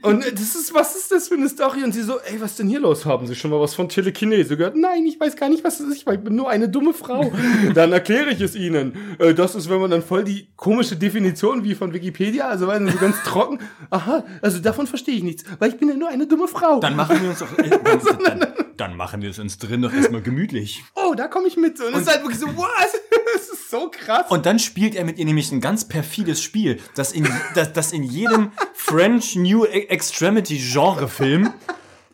[0.02, 1.84] Und das ist, was ist das für eine Story?
[1.84, 3.06] Und sie so, ey, was denn hier los?
[3.06, 4.74] Haben Sie schon mal was von Telekinese gehört?
[4.76, 5.98] Nein, ich weiß gar nicht, was das ist.
[5.98, 7.32] Ich bin nur eine dumme Frau.
[7.74, 8.94] Dann erkläre ich es Ihnen.
[9.20, 12.90] Äh, Das ist, wenn man dann voll die komische Definition wie von Wikipedia, also weil
[12.90, 13.60] so ganz trocken.
[13.90, 16.80] Aha, also davon verstehe ich nichts, weil ich bin ja nur eine dumme Frau.
[16.80, 17.70] Dann machen wir uns doch, äh,
[18.82, 20.82] dann, machen wir es uns drin doch erstmal gemütlich.
[20.94, 21.80] oh, da komme ich mit.
[21.80, 22.92] Und es ist halt wirklich so, was?
[23.34, 24.26] Das ist so krass.
[24.28, 27.92] Und dann spielt er mit ihr nämlich ein ganz perfides Spiel, das in, das, das
[27.92, 31.50] in jedem French New Extremity Genre Film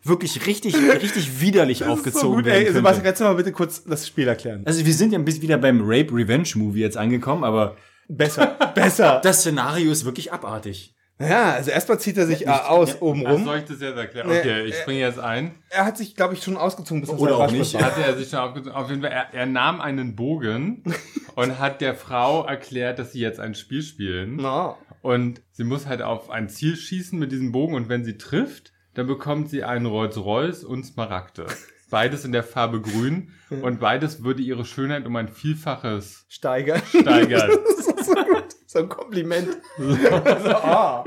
[0.01, 2.71] wirklich richtig, richtig widerlich aufgezogen werden Ey.
[2.71, 4.63] Sebastian, kannst du mal bitte kurz das Spiel erklären?
[4.65, 7.75] Also wir sind ja ein bisschen wieder beim Rape Revenge Movie jetzt angekommen, aber
[8.07, 9.19] Besser, besser.
[9.21, 10.95] das Szenario ist wirklich abartig.
[11.21, 13.43] Ja, also erstmal zieht er sich äh, aus oben Ach, rum.
[13.43, 14.29] soll ich das jetzt erklären?
[14.29, 15.51] Nee, Okay, ich springe jetzt ein.
[15.69, 17.01] Er hat sich, glaube ich, schon ausgezogen.
[17.01, 17.81] Bis Oder der auch nicht.
[17.81, 18.71] Hatte er sich schon aufgezogen.
[18.71, 20.83] Auf jeden Fall, er, er nahm einen Bogen
[21.35, 24.37] und hat der Frau erklärt, dass sie jetzt ein Spiel spielen.
[24.37, 24.77] Na.
[25.01, 28.71] Und sie muss halt auf ein Ziel schießen mit diesem Bogen und wenn sie trifft,
[28.93, 31.47] dann bekommt sie einen Rolls-Royce und Smaragde.
[31.89, 36.81] Beides in der Farbe grün und beides würde ihre Schönheit um ein Vielfaches Steigern.
[36.87, 37.49] steigern.
[37.65, 38.45] Das ist so gut.
[38.67, 39.57] So ein Kompliment.
[39.77, 41.03] So, ah.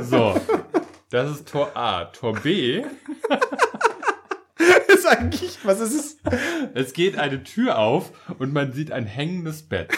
[0.00, 0.40] So,
[1.10, 2.04] das ist Tor A.
[2.06, 2.82] Tor B,
[5.00, 6.18] ist eigentlich, was ist es?
[6.74, 9.90] es geht eine Tür auf und man sieht ein hängendes Bett.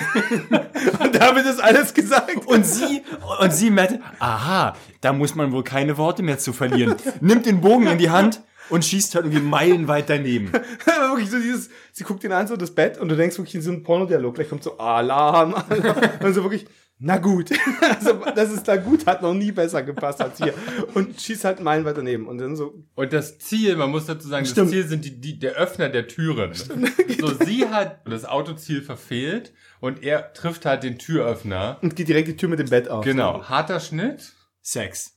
[1.01, 2.47] Und damit ist alles gesagt.
[2.47, 3.03] Und sie,
[3.41, 6.97] und sie merkt, aha, da muss man wohl keine Worte mehr zu verlieren.
[7.21, 10.53] Nimmt den Bogen in die Hand und schießt halt irgendwie meilenweit daneben.
[11.13, 13.63] Wirklich so dieses, sie guckt ihn an, so das Bett, und du denkst wirklich in
[13.63, 15.99] so einen Pornodialog, gleich kommt so Alarm, Alarm.
[16.25, 16.67] Und so wirklich,
[16.99, 17.51] na gut.
[17.81, 20.55] Also, dass es da gut hat noch nie besser gepasst als hier.
[20.95, 22.27] Und schießt halt Meilen weiter daneben.
[22.27, 24.69] Und dann so, Und das Ziel, man muss dazu sagen, Stimmt.
[24.69, 26.53] das Ziel sind die, die, der Öffner der Türen.
[26.55, 31.79] So, sie hat das Autoziel verfehlt und er trifft halt den Türöffner.
[31.83, 33.05] und geht direkt die Tür mit dem Bett auf.
[33.05, 35.15] Genau, harter Schnitt, Sex.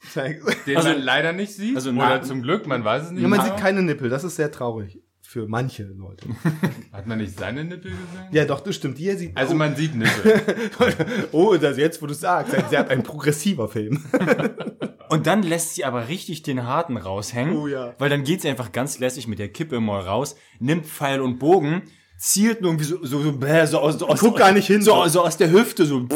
[0.65, 1.75] den Also- man leider nicht sieht.
[1.75, 3.21] also oder zum Glück, man weiß es nicht.
[3.21, 5.01] Ja, man sieht keine Nippel, das ist sehr traurig.
[5.21, 6.29] Für manche Leute.
[6.93, 8.27] Hat man nicht seine Nippel gesehen?
[8.31, 8.99] Ja, doch, das stimmt.
[8.99, 9.35] Die hier sieht.
[9.35, 10.43] Also oh, man sieht Nippel.
[11.31, 14.03] oh, das jetzt, wo du sagst, ein, sehr, ein progressiver Film.
[15.09, 17.57] Und dann lässt sie aber richtig den Harten raushängen.
[17.57, 17.95] Oh ja.
[17.97, 21.37] Weil dann geht sie einfach ganz lässig mit der Kippe mal raus, nimmt Pfeil und
[21.39, 21.83] Bogen,
[22.17, 24.81] zielt nur irgendwie so, so, so, bäh, so aus, so aus, Guck gar nicht hin,
[24.81, 25.23] so, so.
[25.23, 26.07] aus der Hüfte, so,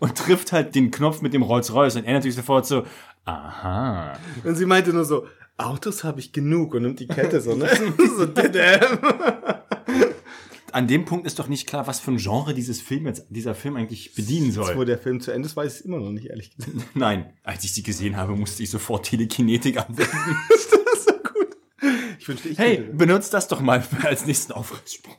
[0.00, 1.96] und trifft halt den Knopf mit dem Rolls-Royce.
[1.96, 2.84] Und er natürlich sofort so,
[3.24, 4.18] aha.
[4.44, 7.68] Und sie meinte nur so, Autos habe ich genug und nimmt die Kette so, ne?
[8.16, 8.26] so.
[10.72, 13.54] An dem Punkt ist doch nicht klar, was für ein Genre dieses Film jetzt, dieser
[13.54, 14.76] Film eigentlich bedienen Jetzt, soll.
[14.76, 16.76] wo der Film zu Ende ist, weiß ich es immer noch nicht, ehrlich gesagt.
[16.94, 20.36] Nein, als ich sie gesehen habe, musste ich sofort Telekinetik anwenden.
[20.48, 21.56] das ist so gut.
[22.24, 25.14] Ich wünschte, ich Hey, benutzt das doch mal als nächsten Aufreißsprung.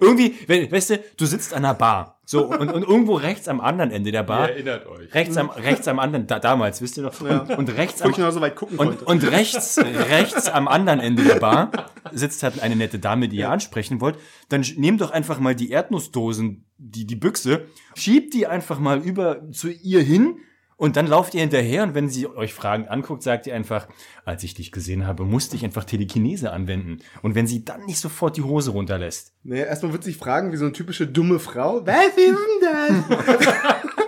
[0.00, 3.60] Irgendwie, wenn, weißt du, du sitzt an einer Bar, so, und, und irgendwo rechts am
[3.60, 5.12] anderen Ende der Ihr Bar, erinnert euch.
[5.12, 8.10] rechts am, rechts am anderen, da, damals, wisst ihr noch, und, und rechts Wo am,
[8.12, 9.04] ich noch so weit gucken und, konnte.
[9.04, 11.72] und rechts, rechts am anderen Ende der Bar
[12.12, 14.18] sitzt halt eine nette Dame, die ihr ansprechen wollt.
[14.48, 19.50] Dann nehmt doch einfach mal die Erdnussdosen, die, die Büchse, schiebt die einfach mal über
[19.50, 20.36] zu ihr hin
[20.76, 23.88] und dann lauft ihr hinterher und wenn sie euch fragend anguckt, sagt ihr einfach,
[24.24, 26.98] als ich dich gesehen habe, musste ich einfach Telekinese anwenden.
[27.22, 29.32] Und wenn sie dann nicht sofort die Hose runterlässt.
[29.44, 33.92] Naja, erstmal wird sich fragen, wie so eine typische dumme Frau, was ist denn das?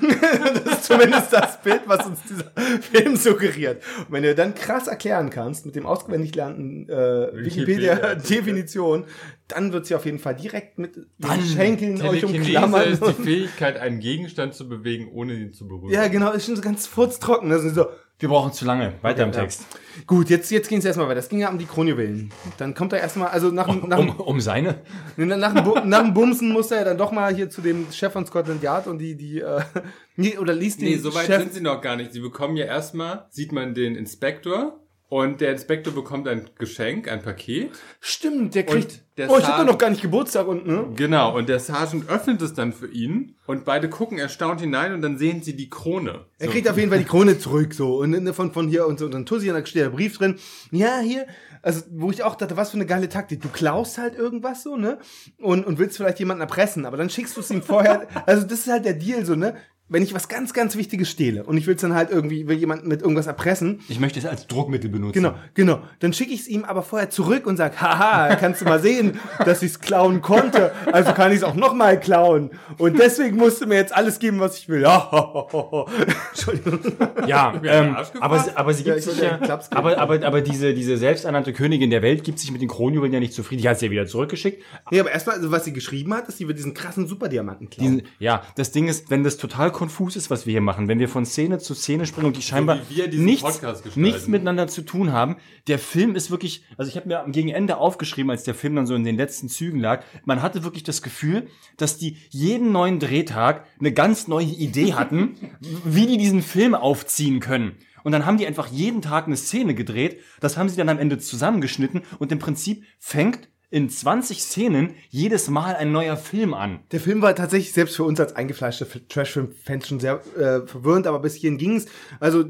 [0.54, 3.82] das ist zumindest das Bild, was uns dieser Film suggeriert.
[3.98, 9.04] Und wenn du dann krass erklären kannst, mit dem auswendig lernten äh, Wikipedia-Definition,
[9.48, 12.90] dann wird sie auf jeden Fall direkt mit den Schenkeln euch umklammern.
[12.90, 15.92] ist die Fähigkeit, einen Gegenstand zu bewegen, ohne ihn zu berühren.
[15.92, 17.50] ja, genau, ist schon so ganz furztrocken.
[17.50, 17.86] Das ist so,
[18.18, 18.92] Wir brauchen zu lange.
[19.02, 19.40] Weiter im ja.
[19.40, 19.66] Text.
[20.06, 21.18] gut, jetzt, jetzt ging es erstmal weiter.
[21.18, 22.30] Es ging ja um die Kronjuwelen.
[22.56, 24.80] Dann kommt er erstmal, also nach, dem- nach, Um, dem- um seine?
[25.16, 28.62] Nach nach dem Bumsen musste er dann doch mal hier zu dem Chef von Scotland
[28.62, 29.60] Yard und die, die, äh,
[30.16, 31.40] nee, oder liest den Nee, so weit Chef.
[31.42, 32.12] sind sie noch gar nicht.
[32.12, 34.78] Sie bekommen ja erstmal, sieht man den Inspektor
[35.12, 37.72] und der Inspektor bekommt ein Geschenk, ein Paket.
[38.00, 39.02] Stimmt, der kriegt.
[39.18, 40.86] der oh, ich hab Sergeant- doch noch gar nicht Geburtstag und, ne?
[40.96, 45.02] Genau, und der Sergeant öffnet es dann für ihn und beide gucken erstaunt hinein und
[45.02, 46.24] dann sehen sie die Krone.
[46.38, 47.98] Er kriegt auf jeden Fall die Krone zurück, so.
[47.98, 49.04] Und von, von hier und so.
[49.04, 50.36] Und dann Tussi, und da steht der Brief drin.
[50.70, 51.26] Ja, hier.
[51.60, 53.42] Also, wo ich auch dachte, was für eine geile Taktik.
[53.42, 54.98] Du klaust halt irgendwas so, ne?
[55.38, 58.08] Und, und willst vielleicht jemanden erpressen, aber dann schickst du es ihm vorher.
[58.26, 59.56] Also, das ist halt der Deal, so, ne?
[59.88, 62.56] Wenn ich was ganz, ganz Wichtiges stehle und ich will es dann halt irgendwie, will
[62.56, 65.12] jemanden mit irgendwas erpressen, Ich möchte es als Druckmittel benutzen.
[65.12, 65.82] Genau, genau.
[66.00, 69.18] Dann schicke ich es ihm aber vorher zurück und sag, haha, kannst du mal sehen,
[69.44, 70.72] dass ich es klauen konnte.
[70.90, 72.52] Also kann ich es auch noch mal klauen.
[72.78, 74.82] Und deswegen musst du mir jetzt alles geben, was ich will.
[76.32, 76.80] Entschuldigung.
[77.26, 79.38] Ja, ähm, aber, sie- aber sie Ja, gibt ich sich ja,
[79.70, 83.20] aber, aber, aber diese, diese selbsternannte Königin der Welt gibt sich mit den Kronjuwelen ja
[83.20, 83.62] nicht zufrieden.
[83.62, 84.62] Die hat sie ja wieder zurückgeschickt.
[84.90, 87.98] Nee, aber erstmal, also was sie geschrieben hat, ist, sie wird diesen krassen Superdiamanten klauen.
[87.98, 90.98] Diesen, ja, das Ding ist, wenn das total konfus ist, was wir hier machen, wenn
[90.98, 93.60] wir von Szene zu Szene springen und die scheinbar diesen nichts,
[93.96, 97.78] nichts miteinander zu tun haben, der Film ist wirklich, also ich habe mir gegen Ende
[97.78, 101.02] aufgeschrieben, als der Film dann so in den letzten Zügen lag, man hatte wirklich das
[101.02, 105.36] Gefühl, dass die jeden neuen Drehtag eine ganz neue Idee hatten,
[105.84, 107.76] wie die diesen Film aufziehen können.
[108.04, 110.98] Und dann haben die einfach jeden Tag eine Szene gedreht, das haben sie dann am
[110.98, 112.02] Ende zusammengeschnitten.
[112.18, 116.80] Und im Prinzip fängt in 20 Szenen jedes Mal ein neuer Film an.
[116.92, 121.20] Der Film war tatsächlich selbst für uns als eingefleischte Trash-Film-Fans schon sehr äh, verwirrend, aber
[121.20, 121.86] bis hierhin ging's.
[122.20, 122.44] Also,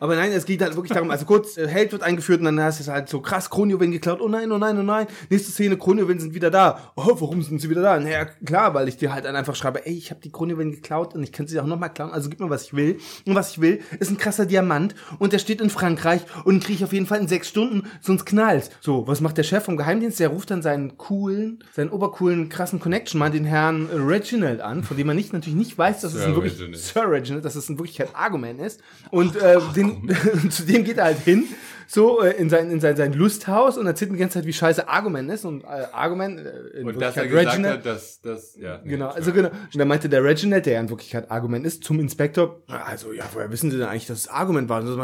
[0.00, 2.60] aber nein, es geht halt wirklich darum, also kurz, äh, Held wird eingeführt und dann
[2.60, 5.50] hast du es halt so krass, Kronjuwelen geklaut, oh nein, oh nein, oh nein, nächste
[5.50, 6.92] Szene, Kronjuwelen sind wieder da.
[6.94, 7.98] Oh, warum sind sie wieder da?
[7.98, 11.14] Naja, klar, weil ich dir halt dann einfach schreibe, ey, ich habe die Kronjuwelen geklaut
[11.14, 12.98] und ich kann sie auch nochmal klauen, also gib mir, was ich will.
[13.24, 16.74] Und was ich will, ist ein krasser Diamant und der steht in Frankreich und kriege
[16.74, 18.68] ich auf jeden Fall in sechs Stunden, sonst knallt.
[18.82, 20.20] So, was macht der Chef vom Geheimdienst?
[20.20, 24.96] Der ruft dann seinen coolen, seinen obercoolen, krassen Connection mal den Herrn Reginald an, von
[24.96, 26.78] dem man nicht natürlich nicht weiß, dass es Sir ein wirklich Reginald.
[26.82, 28.80] Sir Reginald, dass es in Wirklichkeit Argument ist.
[29.12, 30.10] Und äh, den,
[30.50, 31.44] zu dem geht er halt hin,
[31.86, 34.88] so äh, in sein in sein sein Lusthaus und erzählt die ganze Zeit, wie scheiße
[34.88, 38.56] Argument ist und äh, Argument äh, in Und dass er gesagt Reginald- hat, dass das,
[38.56, 38.80] ja.
[38.82, 39.50] nee, Genau, also genau.
[39.50, 43.24] Und dann meinte der Reginald, der ja in Wirklichkeit Argument ist, zum Inspektor, also ja,
[43.32, 44.80] woher wissen Sie denn eigentlich, dass es Argument war?
[44.80, 44.96] Und so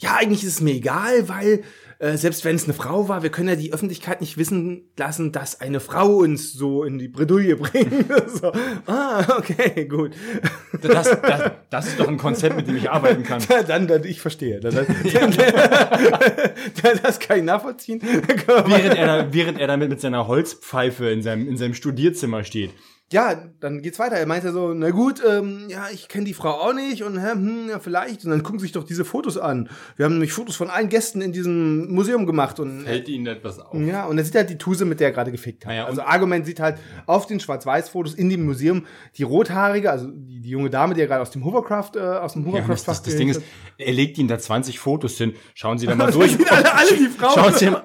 [0.00, 1.64] ja, eigentlich ist es mir egal, weil
[2.02, 5.30] äh, selbst wenn es eine Frau war, wir können ja die Öffentlichkeit nicht wissen lassen,
[5.30, 8.06] dass eine Frau uns so in die Bredouille bringt.
[8.26, 8.50] so,
[8.86, 10.10] ah, okay, gut.
[10.82, 13.40] Das, das, das ist doch ein Konzept, mit dem ich arbeiten kann.
[13.68, 14.58] Dann, dann, ich verstehe.
[14.60, 14.84] Dann, dann,
[17.02, 18.00] das kann ich nachvollziehen.
[18.02, 22.70] Während er, da, während er damit mit seiner Holzpfeife in seinem, in seinem Studierzimmer steht.
[23.12, 24.16] Ja, dann geht's weiter.
[24.16, 27.68] Er meinte so, na gut, ähm, ja, ich kenne die Frau auch nicht und hm,
[27.70, 28.24] ja, vielleicht.
[28.24, 29.68] Und dann gucken Sie sich doch diese Fotos an.
[29.96, 33.58] Wir haben nämlich Fotos von allen Gästen in diesem Museum gemacht und Fällt Ihnen etwas
[33.60, 33.74] auf?
[33.78, 35.72] ja, und er sieht halt die Tuse, mit der er gerade gefickt hat.
[35.72, 39.90] Ah ja, und- also Argument sieht halt auf den Schwarz-Weiß-Fotos in dem Museum die rothaarige,
[39.90, 42.48] also die, die junge Dame, die er gerade aus dem Hovercraft, äh, aus dem Ja,
[42.52, 43.42] Hovercraft das, das, das Ding ist,
[43.78, 45.34] er legt ihnen da 20 Fotos hin.
[45.54, 46.36] Schauen Sie da mal durch.
[46.50, 47.32] alle- alle die Frauen.
[47.34, 47.82] Schauen Sie, mal,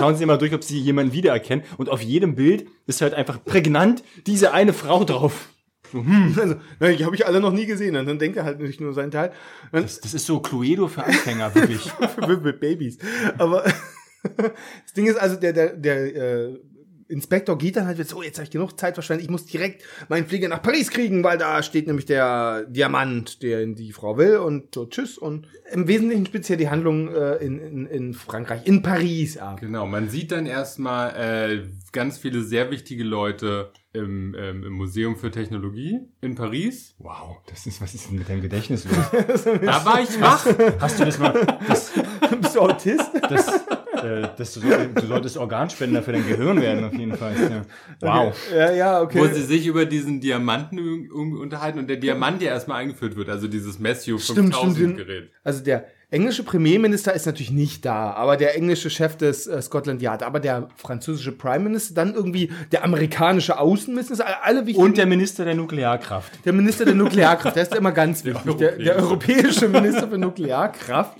[0.00, 1.64] schauen Sie mal durch, ob Sie jemanden wiedererkennen.
[1.76, 5.50] Und auf jedem Bild ist halt einfach prägnant diese eine Frau drauf.
[5.92, 7.96] Also, na, die habe ich alle noch nie gesehen.
[7.96, 9.32] Und dann denkt er halt nicht nur seinen Teil.
[9.72, 11.90] Das, das ist so Cluedo für Anfänger, wirklich.
[12.28, 12.96] mit, mit Babys.
[13.38, 13.64] Aber
[14.36, 16.60] das Ding ist also, der, der, der äh,
[17.10, 19.82] Inspektor geht dann halt jetzt, so, jetzt habe ich genug Zeit verschwendet, ich muss direkt
[20.08, 24.36] meinen Flieger nach Paris kriegen, weil da steht nämlich der Diamant, den die Frau will
[24.36, 25.18] und so, tschüss.
[25.18, 29.60] Und im Wesentlichen speziell die Handlung äh, in, in, in Frankreich, in Paris ab.
[29.60, 35.16] Genau, man sieht dann erstmal äh, ganz viele sehr wichtige Leute im, ähm, im Museum
[35.16, 36.94] für Technologie in Paris.
[36.98, 39.44] Wow, das ist, was ist denn mit deinem Gedächtnis los?
[39.62, 40.46] Da war ich wach.
[40.78, 41.92] Hast du das mal, das,
[42.40, 43.10] Bist du Autist?
[43.28, 43.46] das,
[44.40, 44.60] äh, das, du,
[45.00, 47.34] du solltest Organspender für dein Gehirn werden, auf jeden Fall.
[48.02, 48.14] Ja.
[48.24, 48.34] Wow.
[48.54, 49.30] ja, ja, Wo okay.
[49.34, 53.28] sie sich über diesen Diamanten un- un- unterhalten und der Diamant ja erstmal eingeführt wird,
[53.28, 54.96] also dieses Matthew Stimmt, 5000 stimmt.
[54.96, 55.30] Gerät.
[55.44, 60.02] Also der englische Premierminister ist natürlich nicht da, aber der englische Chef des äh, Scotland
[60.02, 64.96] Yard, aber der französische Prime Minister, dann irgendwie der amerikanische Außenminister, alle- alle wichtigen Und
[64.98, 66.44] der Minister der Nuklearkraft.
[66.44, 68.56] Der Minister der Nuklearkraft, der ist immer ganz wichtig.
[68.56, 71.16] Der, der europäische Minister für Nuklearkraft.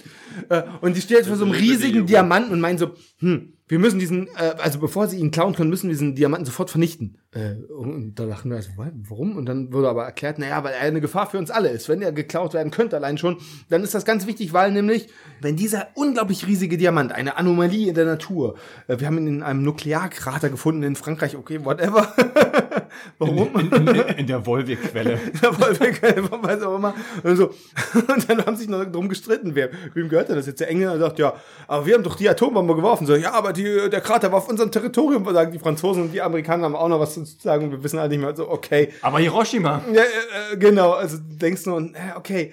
[0.48, 2.06] Äh, Und die steht vor so einem riesigen.
[2.06, 5.70] Diamanten und meinen so, hm, wir müssen diesen, äh, also bevor sie ihn klauen können,
[5.70, 7.18] müssen wir diesen Diamanten sofort vernichten.
[7.32, 9.36] Äh, und da dachten wir, also, wa- warum?
[9.36, 11.88] Und dann wurde aber erklärt, naja, weil er eine Gefahr für uns alle ist.
[11.88, 13.36] Wenn er geklaut werden könnte, allein schon,
[13.68, 15.08] dann ist das ganz wichtig, weil nämlich,
[15.40, 18.56] wenn dieser unglaublich riesige Diamant, eine Anomalie in der Natur,
[18.88, 22.12] äh, wir haben ihn in einem Nuklearkrater gefunden in Frankreich, okay, whatever.
[23.18, 23.54] warum?
[23.58, 25.18] In, in, in der Wolwig-Quelle.
[25.42, 26.94] Der Wolfgang, weiß auch immer.
[27.22, 27.50] Und, so.
[27.94, 30.60] und dann haben sich noch drum gestritten, wer, wem gehört denn das jetzt?
[30.60, 31.34] Der Engländer sagt, ja,
[31.66, 33.06] aber wir haben doch die Atombombe geworfen.
[33.06, 36.22] So, ja, aber die, der Krater war auf unserem Territorium, sagen die Franzosen und die
[36.22, 38.34] Amerikaner haben auch noch was zu sagen wir wissen alle nicht mehr.
[38.34, 38.92] So, okay.
[39.02, 39.82] Aber Hiroshima.
[39.92, 42.52] Ja, äh, äh, genau, also du denkst nur, äh, okay.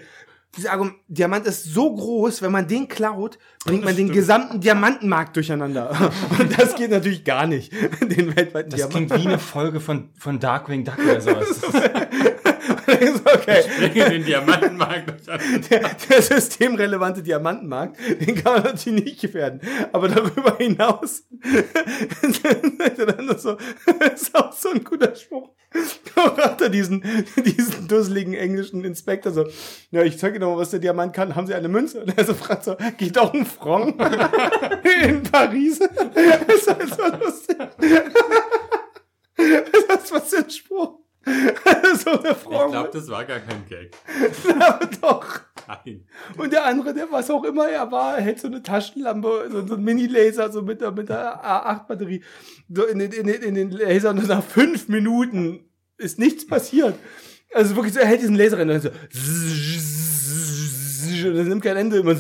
[0.56, 5.36] Dieser Argument, Diamant ist so groß, wenn man den klaut, bringt man den gesamten Diamantenmarkt
[5.36, 6.12] durcheinander.
[6.40, 7.72] Und das geht natürlich gar nicht.
[8.02, 11.62] Den weltweiten Das klingt wie eine Folge von, von Darkwing Duck oder sowas.
[12.88, 13.64] Das okay.
[13.80, 15.40] Bringen den Diamantenmarkt an.
[15.70, 19.62] der, der systemrelevante Diamantenmarkt, den kann man natürlich nicht gefährden.
[19.92, 21.24] Aber darüber hinaus,
[22.22, 23.58] dann so,
[24.14, 25.50] ist auch so ein guter Spruch.
[26.16, 27.04] Hat er diesen,
[27.46, 29.46] diesen dusseligen englischen Inspektor so,
[29.92, 31.36] ja, ich zeige noch mal, was der Diamant kann.
[31.36, 32.02] Haben Sie eine Münze?
[32.02, 33.96] Und er so fragt so, geht auch ein Franc
[35.04, 35.80] in Paris?
[36.48, 37.58] Das ist halt so lustig.
[39.38, 41.00] Was ist das für ein Spruch?
[42.04, 42.72] so eine Ich Franc.
[42.72, 43.92] glaube, das war gar kein Gag.
[44.60, 45.42] aber doch.
[45.68, 46.06] Nein.
[46.38, 49.74] Und der andere, der was auch immer er war, hält so eine Taschenlampe, so, so
[49.76, 52.24] ein Mini-Laser, so mit der, mit der A8-Batterie,
[52.70, 55.67] so in den, in den, in den Laser und nach fünf Minuten
[55.98, 56.96] ist nichts passiert.
[57.54, 58.90] Also wirklich so, er hält diesen Laser rein und dann so,
[61.28, 62.14] und das nimmt kein Ende, immer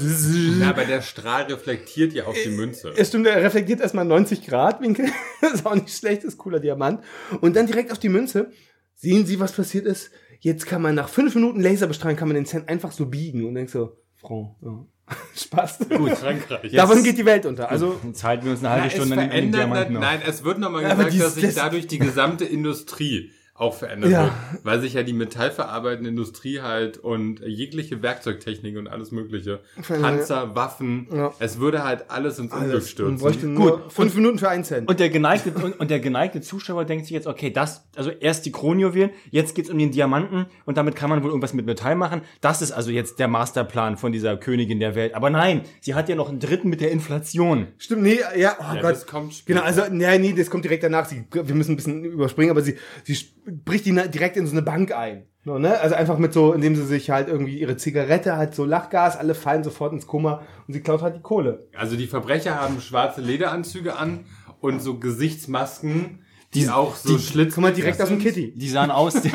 [0.59, 2.93] Ja, aber der Strahl reflektiert ja auf die Münze.
[2.95, 5.09] es stimmt, er reflektiert erstmal 90 Grad Winkel.
[5.41, 7.03] das ist auch nicht schlecht, ist cooler Diamant.
[7.41, 8.51] Und dann direkt auf die Münze.
[8.95, 10.09] Sehen Sie, was passiert ist?
[10.39, 13.53] Jetzt kann man nach fünf Minuten Laserbestrahlen, kann man den Cent einfach so biegen und
[13.55, 14.85] denkst so, Franc, ja.
[15.35, 15.79] Spaß.
[15.89, 16.71] Gut, Frankreich.
[16.73, 17.69] Davon geht die Welt unter.
[17.69, 20.83] Also, Jetzt halten wir uns eine halbe Stunde an den- Diamanten nein, es wird nochmal
[20.83, 24.23] gesagt, dies- dass sich dadurch die gesamte Industrie auch verändert Ja.
[24.25, 24.33] wird.
[24.63, 31.07] Weil sich ja die metallverarbeitende Industrie halt und jegliche Werkzeugtechnik und alles mögliche, Panzer, Waffen,
[31.11, 31.33] Ja.
[31.39, 32.83] es würde halt alles ins Unglück alles.
[32.83, 33.17] Man stürzen.
[33.17, 34.87] bräuchte nur fünf Minuten für einen Cent.
[34.87, 38.45] Und der geneigte, und, und der geneigte Zuschauer denkt sich jetzt, okay, das, also erst
[38.45, 41.95] die Kronjuwelen, jetzt geht's um den Diamanten und damit kann man wohl irgendwas mit Metall
[41.95, 42.21] machen.
[42.41, 45.15] Das ist also jetzt der Masterplan von dieser Königin der Welt.
[45.15, 47.67] Aber nein, sie hat ja noch einen dritten mit der Inflation.
[47.79, 48.91] Stimmt, nee, ja, oh Ja, Gott.
[48.91, 49.59] das kommt später.
[49.61, 51.05] Genau, also, nee, nee, das kommt direkt danach.
[51.05, 53.17] Sie, wir müssen ein bisschen überspringen, aber sie, sie
[53.47, 55.25] bricht die direkt in so eine Bank ein.
[55.45, 55.79] So, ne?
[55.79, 59.33] Also einfach mit so, indem sie sich halt irgendwie ihre Zigarette hat, so Lachgas, alle
[59.33, 61.69] fallen sofort ins Koma und sie klaut halt die Kohle.
[61.73, 64.25] Also die Verbrecher haben schwarze Lederanzüge an
[64.59, 66.19] und so Gesichtsmasken,
[66.53, 67.55] die, auch so Schlitz.
[67.55, 68.53] Komm mal direkt aus dem Kitty.
[68.55, 69.31] Die sahen aus, die,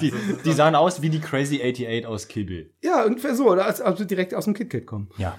[0.00, 0.12] die,
[0.44, 2.72] die sahen aus wie die Crazy 88 aus Kill Bill.
[2.82, 5.08] Ja, ungefähr so, oder als ob sie direkt aus dem KitKat kommen.
[5.18, 5.36] Ja.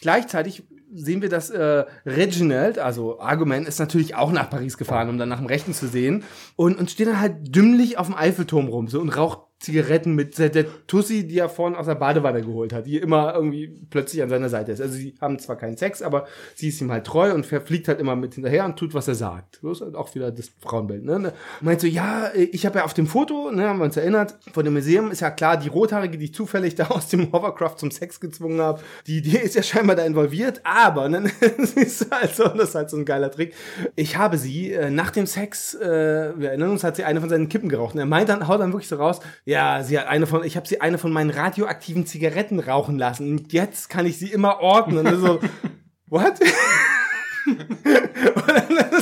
[0.00, 5.18] Gleichzeitig sehen wir, dass äh, Reginald, also Argument, ist natürlich auch nach Paris gefahren, um
[5.18, 6.24] dann nach dem Rechten zu sehen.
[6.56, 10.38] Und, und steht dann halt dümmlich auf dem Eiffelturm rum so und raucht Zigaretten mit
[10.38, 14.22] der, der Tussi, die er vorhin aus der Badewanne geholt hat, die immer irgendwie plötzlich
[14.22, 14.80] an seiner Seite ist.
[14.80, 18.00] Also sie haben zwar keinen Sex, aber sie ist ihm halt treu und verfliegt halt
[18.00, 19.58] immer mit hinterher und tut, was er sagt.
[19.62, 21.04] So ist halt auch wieder das Frauenbild.
[21.04, 21.32] Ne?
[21.60, 24.64] Meint so, ja, ich habe ja auf dem Foto, ne, haben wir uns erinnert, von
[24.64, 27.90] dem Museum ist ja klar, die Rothaarige, die ich zufällig da aus dem Hovercraft zum
[27.90, 32.48] Sex gezwungen habe, die, die ist ja scheinbar da involviert, aber, ne, siehst du, also,
[32.48, 33.54] das ist halt so ein geiler Trick.
[33.96, 37.28] Ich habe sie äh, nach dem Sex, äh, wir erinnern uns, hat sie eine von
[37.28, 37.94] seinen Kippen geraucht.
[37.94, 40.56] Und er meint dann, haut dann wirklich so raus, ja, sie hat eine von, ich
[40.56, 43.30] habe sie eine von meinen radioaktiven Zigaretten rauchen lassen.
[43.30, 44.98] Und jetzt kann ich sie immer orten.
[44.98, 45.40] Und er so,
[46.08, 46.34] what?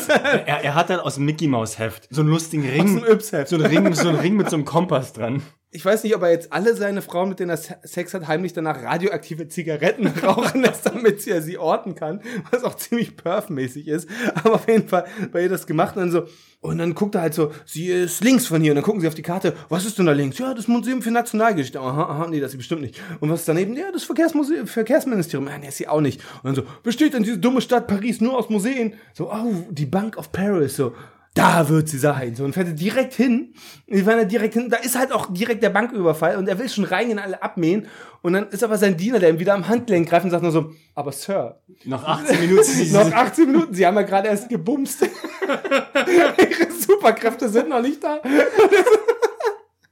[0.08, 2.96] Er, er hat dann aus dem Mickey Maus Heft so einen lustigen Ring.
[2.96, 3.48] Aus dem Yps-Heft.
[3.48, 5.42] So einen Ring, so einen Ring mit so einem Kompass dran.
[5.74, 8.28] Ich weiß nicht, ob er jetzt alle seine Frauen, mit denen er Se- Sex hat,
[8.28, 13.88] heimlich danach radioaktive Zigaretten rauchen lässt, damit sie sie orten kann, was auch ziemlich perfmäßig
[13.88, 14.06] ist.
[14.34, 16.24] Aber auf jeden Fall bei ihr das gemacht und dann so,
[16.60, 18.72] und dann guckt er halt so, sie ist links von hier.
[18.72, 20.38] Und dann gucken sie auf die Karte, was ist denn da links?
[20.38, 21.80] Ja, das Museum für Nationalgeschichte.
[21.80, 23.00] Aha, aha, nee, das ist bestimmt nicht.
[23.20, 23.74] Und was ist daneben?
[23.74, 25.48] Ja, das Verkehrsmuseum, Verkehrsministerium.
[25.48, 26.20] Ja, nee, ist sie auch nicht.
[26.42, 28.94] Und dann so, besteht denn diese dumme Stadt Paris nur aus Museen?
[29.14, 30.76] So, oh, die Bank of Paris.
[30.76, 30.94] So,
[31.34, 32.34] da wird sie sein.
[32.34, 33.54] So, und fährt er direkt hin.
[33.86, 34.68] Die fahren da direkt hin.
[34.68, 37.88] Da ist halt auch direkt der Banküberfall und er will schon reingehen, alle abmähen.
[38.20, 40.52] Und dann ist aber sein Diener, der ihm wieder am Handgelenk greift und sagt nur
[40.52, 42.92] so, aber Sir, Nach 18 Minuten.
[42.92, 45.02] noch 18 Minuten, Sie haben ja gerade erst gebumst.
[45.02, 48.20] Ihre Superkräfte sind noch nicht da.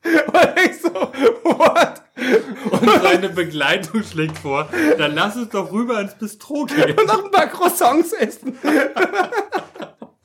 [0.02, 2.02] Und ich so, what?
[2.70, 6.98] Und seine Begleitung schlägt vor, dann lass uns doch rüber ins Bistro gehen.
[6.98, 8.58] Und noch ein paar Croissants essen.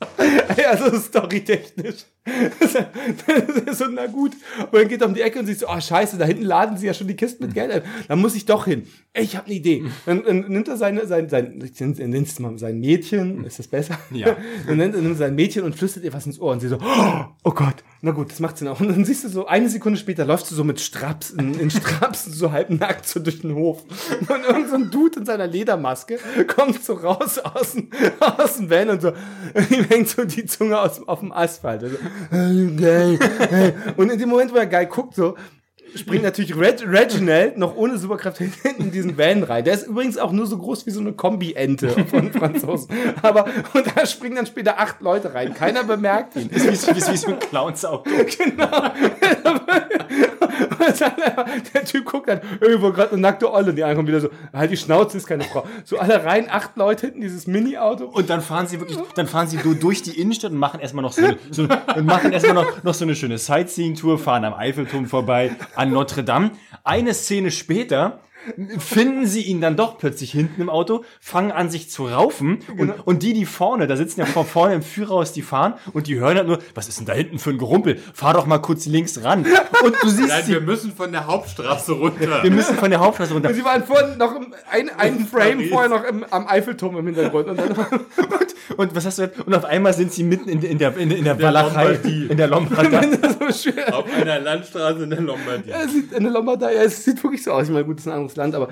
[0.68, 2.04] Also storytechnisch.
[3.72, 4.32] So, na gut.
[4.58, 6.76] Und dann geht er um die Ecke und sieht so, oh scheiße, da hinten laden
[6.76, 7.82] sie ja schon die Kisten mit Geld ein.
[8.08, 8.86] Da muss ich doch hin.
[9.12, 9.84] Ey, ich habe eine Idee.
[10.06, 13.68] Dann, dann nimmt er seine, sein, sein, ich nenn's es mal sein Mädchen, ist das
[13.68, 13.98] besser?
[14.10, 14.36] Ja.
[14.66, 16.78] Dann nimmt er sein Mädchen und flüstert ihr was ins Ohr und sie so,
[17.44, 18.78] oh Gott, na gut, das macht sie noch.
[18.80, 21.70] Und dann siehst du so, eine Sekunde später läufst du so mit Straps, in, in
[21.70, 23.82] Strapsen so halb nackt so durch den Hof.
[24.20, 28.70] Und irgend so ein Dude in seiner Ledermaske kommt so raus aus dem, aus dem
[28.70, 29.08] Van und so,
[29.70, 31.84] ihm hängt so die Zunge aus, auf dem Asphalt.
[31.84, 31.96] Also,
[32.76, 33.18] geil,
[33.50, 33.72] äh.
[33.96, 35.36] Und in dem Moment, wo er geil guckt, so,
[35.94, 39.64] springt natürlich Reg Reginald noch ohne Superkraft hinten in diesen Van rein.
[39.64, 42.88] Der ist übrigens auch nur so groß wie so eine Kombi-Ente von Franzosen.
[43.22, 45.54] Aber, und da springen dann später acht Leute rein.
[45.54, 46.50] Keiner bemerkt ihn.
[46.52, 48.10] Das ist wie, wie, wie so ein Clowns-Auto.
[48.38, 48.90] Genau.
[50.78, 51.12] Und dann,
[51.74, 54.70] der Typ guckt dann, ey, wo gerade eine nackte Olle, die ankommt wieder so, halt
[54.70, 55.66] die Schnauze, ist keine Frau.
[55.84, 58.04] So alle rein, acht Leute hinten, dieses Mini-Auto.
[58.04, 61.02] Und dann fahren sie wirklich, dann fahren sie du- durch die Innenstadt und machen erstmal
[61.02, 61.62] noch so, eine- so
[61.96, 66.24] und machen erstmal noch, noch so eine schöne Sightseeing-Tour, fahren am Eiffelturm vorbei, an Notre
[66.24, 66.52] Dame.
[66.84, 68.20] Eine Szene später
[68.78, 72.90] finden sie ihn dann doch plötzlich hinten im Auto, fangen an sich zu raufen und,
[73.06, 76.18] und die, die vorne, da sitzen ja vor vorne im Führerhaus, die fahren und die
[76.18, 77.98] hören halt nur, was ist denn da hinten für ein Gerumpel?
[78.14, 79.46] Fahr doch mal kurz links ran.
[79.84, 82.42] Und du siehst Nein, sie, wir müssen von der Hauptstraße runter.
[82.42, 83.52] wir müssen von der Hauptstraße runter.
[83.52, 85.70] Sie waren vorhin noch im, ein, ein Frame Paris.
[85.70, 87.48] vorher noch im, am Eiffelturm im Hintergrund.
[87.48, 87.76] Und dann,
[88.70, 89.40] Und, und was hast du jetzt?
[89.40, 92.26] Und auf einmal sind sie mitten in, in der, in, in der Walachei, Lombardie.
[92.26, 93.08] in der Lombardei.
[93.50, 93.70] so.
[93.92, 95.70] Auf einer Landstraße in der Lombardie.
[95.70, 97.64] Es sieht in der Lombardei, ja, es sieht wirklich so aus.
[97.64, 98.68] Ich meine, gut, das ist ein anderes Land, aber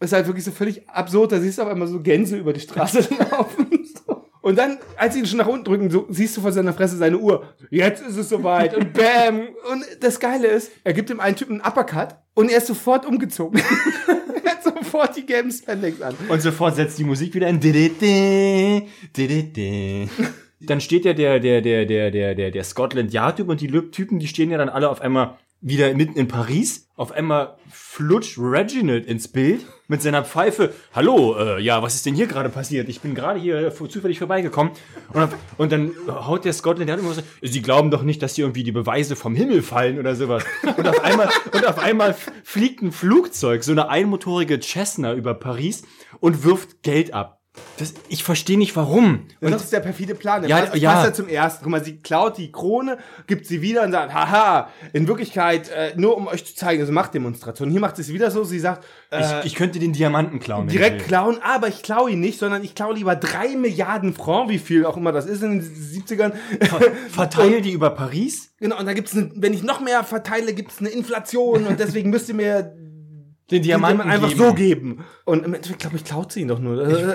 [0.00, 1.32] es ist halt wirklich so völlig absurd.
[1.32, 3.66] Da siehst du auf einmal so Gänse über die Straße laufen.
[4.06, 4.24] So.
[4.40, 6.96] Und dann, als sie ihn schon nach unten drücken, so, siehst du vor seiner Fresse
[6.96, 7.44] seine Uhr.
[7.70, 8.74] Jetzt ist es soweit.
[8.74, 9.48] Und bam.
[9.70, 13.04] Und das Geile ist, er gibt dem einen Typen einen Uppercut und er ist sofort
[13.04, 13.60] umgezogen.
[14.44, 16.14] er hat sofort die gelben Spandex an.
[16.28, 17.60] Und sofort setzt die Musik wieder in.
[20.60, 24.18] Dann steht ja der, der, der, der, der, der, der Scotland Yard-Typ und die Typen,
[24.18, 26.88] die stehen ja dann alle auf einmal wieder mitten in Paris.
[26.96, 30.72] Auf einmal flutscht Reginald ins Bild mit seiner Pfeife.
[30.92, 32.88] Hallo, äh, ja, was ist denn hier gerade passiert?
[32.88, 34.72] Ich bin gerade hier zufällig vorbeigekommen.
[35.12, 38.44] Und, und dann haut der Scotland Yard immer so, Sie glauben doch nicht, dass hier
[38.44, 40.44] irgendwie die Beweise vom Himmel fallen oder sowas.
[40.76, 45.82] Und auf einmal, und auf einmal fliegt ein Flugzeug, so eine einmotorige Cessna über Paris
[46.20, 47.37] und wirft Geld ab.
[47.78, 49.26] Das, ich verstehe nicht warum.
[49.40, 50.42] Und das ist der perfide Plan.
[50.42, 50.92] Der Ja, passt, ja.
[50.92, 51.62] passt ja zum ersten.
[51.62, 52.98] Guck mal, sie klaut die Krone,
[53.28, 56.92] gibt sie wieder und sagt, haha, in Wirklichkeit, äh, nur um euch zu zeigen, also
[56.92, 57.70] Machtdemonstration.
[57.70, 60.66] Hier macht sie es wieder so, sie sagt, äh, Ich, ich könnte den Diamanten klauen.
[60.66, 64.58] direkt klauen, aber ich klaue ihn nicht, sondern ich klaue lieber drei Milliarden Franc, wie
[64.58, 66.32] viel auch immer das ist in den 70ern.
[67.10, 68.50] Verteil die über Paris?
[68.58, 72.10] genau, und da gibt's eine, wenn ich noch mehr verteile, gibt's eine Inflation und deswegen
[72.10, 72.74] müsst ihr mir
[73.50, 74.48] Den Diamanten Diamanten einfach geben.
[74.48, 75.04] so geben.
[75.24, 76.76] Und im Endeffekt, glaube ich, klaut sie ihn doch nur.
[76.76, 77.14] Dann-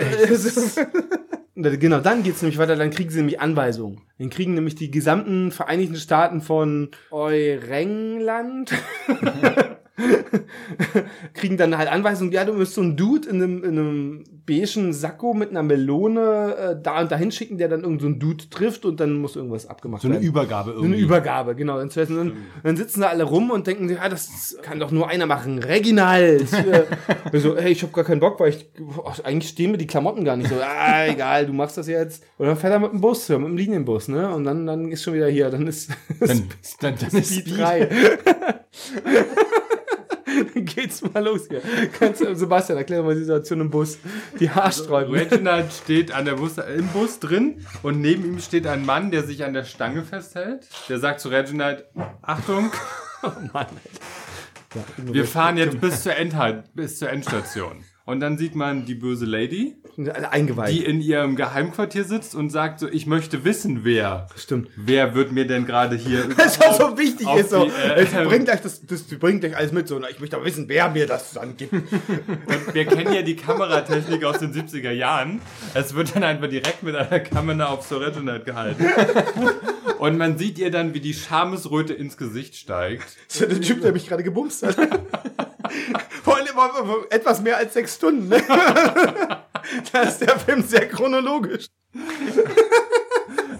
[1.79, 4.01] genau, dann geht's nämlich weiter, dann kriegen sie nämlich Anweisungen.
[4.17, 8.73] Dann kriegen nämlich die gesamten Vereinigten Staaten von Eurengland
[11.33, 14.93] kriegen dann halt Anweisungen, ja, du musst so einen Dude in einem, in einem beigen
[14.93, 18.85] Sakko mit einer Melone äh, da und dahin schicken, der dann irgendeinen so Dude trifft
[18.85, 20.27] und dann muss irgendwas abgemacht So eine werden.
[20.27, 21.01] Übergabe So eine irgendwie.
[21.01, 21.79] Übergabe, genau.
[21.79, 22.33] Und dann,
[22.63, 25.59] dann sitzen da alle rum und denken, ja, das kann doch nur einer machen.
[25.59, 26.47] Reginald.
[27.33, 28.69] Äh, so, hey, ich hab gar keinen Bock, weil ich,
[29.05, 30.55] ach, eigentlich stehen mir die Klamotten gar nicht so.
[30.55, 32.23] Ah, egal, du machst das jetzt.
[32.37, 34.33] Und dann fährt er mit dem Bus, mit dem Linienbus, ne?
[34.33, 37.89] Und dann, dann ist schon wieder hier, dann ist dann, dann, dann ist Speed 3.
[40.53, 41.61] dann geht's mal los hier.
[41.97, 43.99] Kannst, Sebastian, erklär doch mal die Situation im Bus.
[44.39, 45.13] Die Haarsträuben.
[45.13, 49.23] Reginald steht an der Bus, im Bus drin und neben ihm steht ein Mann, der
[49.23, 50.67] sich an der Stange festhält.
[50.89, 51.85] Der sagt zu Reginald,
[52.21, 52.71] Achtung,
[53.53, 53.67] Mann,
[54.97, 57.83] wir fahren jetzt bis zur, Endhalt, bis zur Endstation.
[58.05, 59.77] Und dann sieht man die böse Lady.
[59.97, 60.73] Alle eingeweiht.
[60.73, 64.27] die in ihrem Geheimquartier sitzt und sagt so, ich möchte wissen, wer.
[64.35, 64.69] Stimmt.
[64.75, 66.27] Wer wird mir denn gerade hier...
[66.37, 67.63] Das ist auch so wichtig ist so.
[67.63, 70.01] die, äh, es bringt euch das, das bringt euch alles mit so.
[70.09, 71.71] Ich möchte aber wissen, wer mir das dann gibt.
[71.73, 75.39] Und wir kennen ja die Kameratechnik aus den 70er Jahren.
[75.73, 78.85] Es wird dann einfach direkt mit einer Kamera auf Reginald gehalten.
[79.99, 83.05] Und man sieht ihr dann, wie die Schamesröte ins Gesicht steigt.
[83.29, 84.75] Das ist der Typ, der mich gerade gebumst hat.
[86.23, 86.57] Vor allem
[87.09, 88.29] etwas mehr als sechs Stunden.
[88.29, 88.43] Ne?
[89.91, 91.67] da ist der Film sehr chronologisch.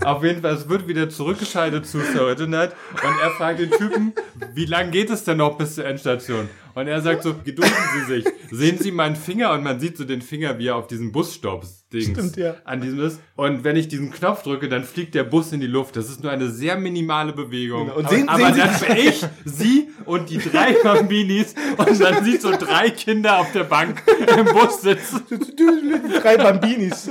[0.06, 4.14] Auf jeden Fall, es wird wieder zurückgeschaltet zu Sir Reginald und er fragt den Typen,
[4.54, 6.50] wie lange geht es denn noch bis zur Endstation?
[6.76, 10.06] Und er sagt so, gedulden Sie sich, sehen Sie meinen Finger und man sieht so
[10.06, 12.56] den Finger, wie er auf diesen Busstops-Dings Stimmt, ja.
[12.66, 13.20] an diesem ist.
[13.36, 15.96] Und wenn ich diesen Knopf drücke, dann fliegt der Bus in die Luft.
[15.96, 17.86] Das ist nur eine sehr minimale Bewegung.
[17.90, 17.98] Genau.
[17.98, 22.02] Und aber sehen- aber sehen Sie- dann bin ich, Sie und die drei Bambinis und
[22.02, 24.02] dann sieht so drei Kinder auf der Bank
[24.36, 25.22] im Bus sitzen.
[26.24, 27.10] Drei Bambinis.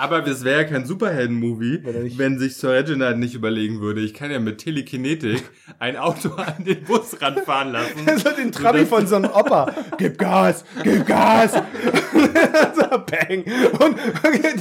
[0.00, 4.00] Aber es wäre ja kein Superhelden-Movie, er nicht- wenn sich Sir Reginald nicht überlegen würde,
[4.00, 5.42] ich kann ja mit Telekinetik
[5.78, 7.98] ein Auto an den Bus ranfahren lassen.
[8.16, 9.70] so den Trabi von so einem Opa.
[9.98, 11.52] Gib Gas, gib Gas.
[11.52, 13.44] so, bang.
[13.78, 13.96] Und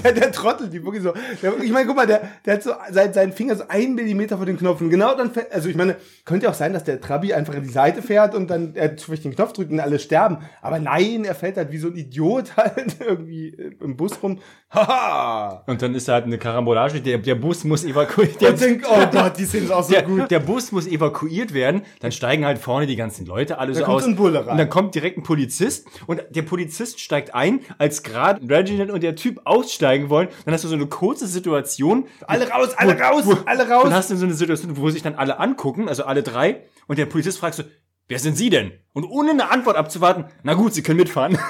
[0.03, 1.13] der, der Trottel, die wirklich so.
[1.41, 4.35] Der, ich meine, guck mal, der, der hat so sein, seinen Finger so einen Millimeter
[4.35, 4.81] vor den Knopf.
[4.81, 7.69] Und genau dann also ich meine, könnte auch sein, dass der Trabi einfach in die
[7.69, 10.39] Seite fährt und dann er zufällig den Knopf drückt und alle sterben.
[10.61, 14.39] Aber nein, er fällt halt wie so ein Idiot halt irgendwie im Bus rum.
[14.71, 15.28] Haha.
[15.67, 17.01] Und dann ist da halt eine Karambolage.
[17.01, 19.91] Der, der Bus muss evakuiert der, Und denkt, oh Gott, die Szene ist auch so
[19.93, 20.31] der, gut.
[20.31, 21.81] der Bus muss evakuiert werden.
[21.99, 24.05] Dann steigen halt vorne die ganzen Leute alle so kommt aus.
[24.05, 24.51] ein Bulle rein.
[24.51, 25.87] Und dann kommt direkt ein Polizist.
[26.07, 30.27] Und der Polizist steigt ein, als gerade Reginald und der Typ aussteigen wollen.
[30.45, 32.05] Dann hast du so eine kurze Situation.
[32.27, 33.89] Alle raus, alle Wo- raus, wo- alle raus.
[33.91, 36.61] hast du so eine Situation, wo sich dann alle angucken, also alle drei.
[36.87, 37.63] Und der Polizist fragt so,
[38.09, 38.73] wer sind Sie denn?
[38.91, 41.37] Und ohne eine Antwort abzuwarten, na gut, Sie können mitfahren.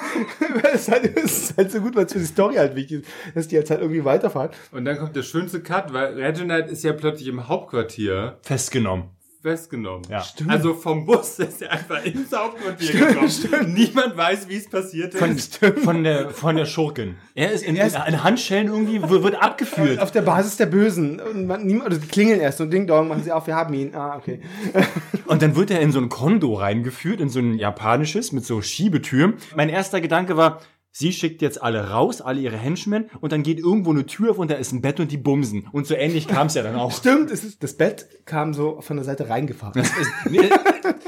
[0.62, 3.03] Das ist, halt, das ist halt so gut, weil es für die Story halt wichtig
[3.03, 4.49] ist, dass die jetzt halt irgendwie weiterfahren.
[4.72, 9.10] Und dann kommt der schönste Cut, weil Reginald ist ja plötzlich im Hauptquartier Festgenommen.
[9.41, 10.03] Festgenommen.
[10.09, 10.21] Ja.
[10.21, 10.49] Stimmt.
[10.51, 13.73] Also vom Bus ist er einfach ins Hauptquartier gekommen.
[13.73, 15.57] Niemand weiß, wie es passiert ist.
[15.57, 17.15] Von, von, der, von der Schurkin.
[17.35, 19.99] Er ist in, Er ist- in Handschellen irgendwie, wird wird abgeführt.
[19.99, 21.19] Auf der Basis der Bösen.
[21.19, 23.73] Und man, niemand, also die klingeln erst und Ding Dong, machen sie auf, wir haben
[23.73, 23.95] ihn.
[23.95, 24.41] Ah, okay.
[25.25, 28.61] Und dann wird er in so ein Kondo reingeführt, in so ein japanisches mit so
[28.61, 29.35] Schiebetüren.
[29.55, 30.61] Mein erster Gedanke war,
[31.00, 34.38] sie schickt jetzt alle raus, alle ihre Henchmen, und dann geht irgendwo eine Tür auf
[34.38, 35.68] und da ist ein Bett und die bumsen.
[35.72, 36.91] Und so ähnlich kam es ja dann auch.
[36.91, 39.82] Stimmt, es ist, das Bett kam so von der Seite reingefahren.
[39.82, 40.50] Das, ist, nee,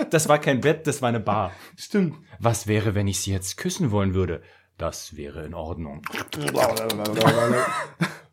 [0.09, 1.51] das war kein Bett, das war eine Bar.
[1.75, 2.15] Stimmt.
[2.39, 4.41] Was wäre, wenn ich sie jetzt küssen wollen würde?
[4.77, 6.03] Das wäre in Ordnung.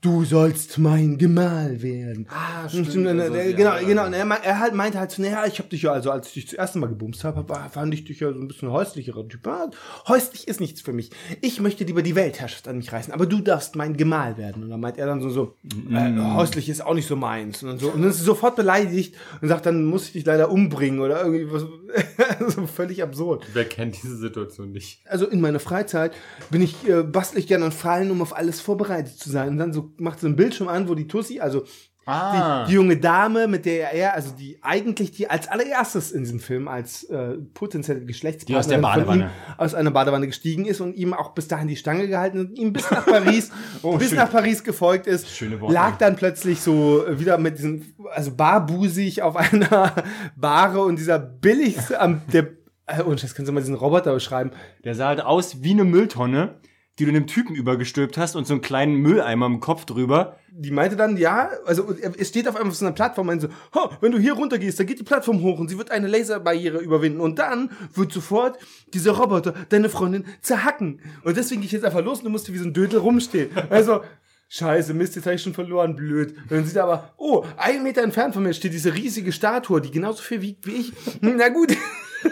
[0.01, 2.27] du sollst mein Gemahl werden.
[2.31, 4.07] Ah, Und stimmt, äh, ist- äh, genau, ja, genau.
[4.07, 6.35] Und er, er halt meinte halt so, naja, ich habe dich ja, also als ich
[6.35, 9.27] dich das erste Mal gebumst habe, hab, fand ich dich ja so ein bisschen häuslicherer
[9.27, 9.47] Typ.
[9.49, 9.71] Ah,
[10.07, 11.11] häuslich ist nichts für mich.
[11.41, 14.63] Ich möchte lieber die Weltherrschaft an mich reißen, aber du darfst mein Gemahl werden.
[14.63, 15.55] Und dann meint er dann so, so
[15.91, 17.63] äh, häuslich ist auch nicht so meins.
[17.63, 20.25] Und dann, so, und dann ist sie sofort beleidigt und sagt, dann muss ich dich
[20.27, 21.65] leider umbringen oder irgendwie was.
[22.55, 23.47] so völlig absurd.
[23.55, 25.01] Wer kennt diese Situation nicht?
[25.07, 26.13] Also in meiner Freizeit
[26.51, 29.49] bin ich, äh, bastel ich gerne an Fallen, um auf alles vorbereitet zu sein.
[29.49, 31.65] Und dann so macht so ein Bildschirm an, wo die Tussi, also
[32.11, 32.65] Ah.
[32.65, 36.41] die, die junge Dame, mit der er, also die eigentlich die als allererstes in diesem
[36.41, 39.27] Film als äh, potenzielle Geschlechtspartnerin aus von ihm
[39.59, 42.73] aus einer Badewanne gestiegen ist und ihm auch bis dahin die Stange gehalten und ihm
[42.73, 43.51] bis nach Paris,
[43.83, 44.17] Oh, bis schön.
[44.17, 45.75] nach Paris gefolgt ist, Schöne Worte.
[45.75, 47.85] lag dann plötzlich so äh, wieder mit diesem,
[48.15, 49.93] also barbusig auf einer
[50.35, 52.49] Bahre und dieser billigste am der
[52.87, 54.53] äh, und das können Sie mal diesen Roboter beschreiben.
[54.83, 56.55] Der sah halt aus wie eine Mülltonne,
[56.99, 60.37] die du einem Typen übergestülpt hast und so einen kleinen Mülleimer im Kopf drüber.
[60.51, 63.49] die meinte dann, ja, also es steht auf einmal auf so einer Plattform und so,
[63.75, 66.09] "Ha, wenn du hier runter gehst, dann geht die Plattform hoch und sie wird eine
[66.09, 68.59] Laserbarriere überwinden und dann wird sofort
[68.93, 71.01] dieser Roboter deine Freundin zerhacken.
[71.23, 73.51] Und deswegen gehe ich jetzt einfach los und du musst wie so ein Dödel rumstehen.
[73.71, 74.01] Also,
[74.49, 76.35] scheiße, Mist, jetzt habe ich schon verloren, blöd.
[76.37, 79.81] Und dann sieht er aber, oh, einen Meter entfernt von mir steht diese riesige Statue,
[79.81, 80.93] die genauso viel wiegt wie ich.
[81.21, 81.73] Na gut.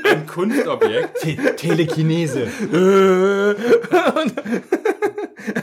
[0.05, 1.21] Ein Kunstobjekt.
[1.21, 2.49] Te Telekinese.
[2.73, 4.35] Und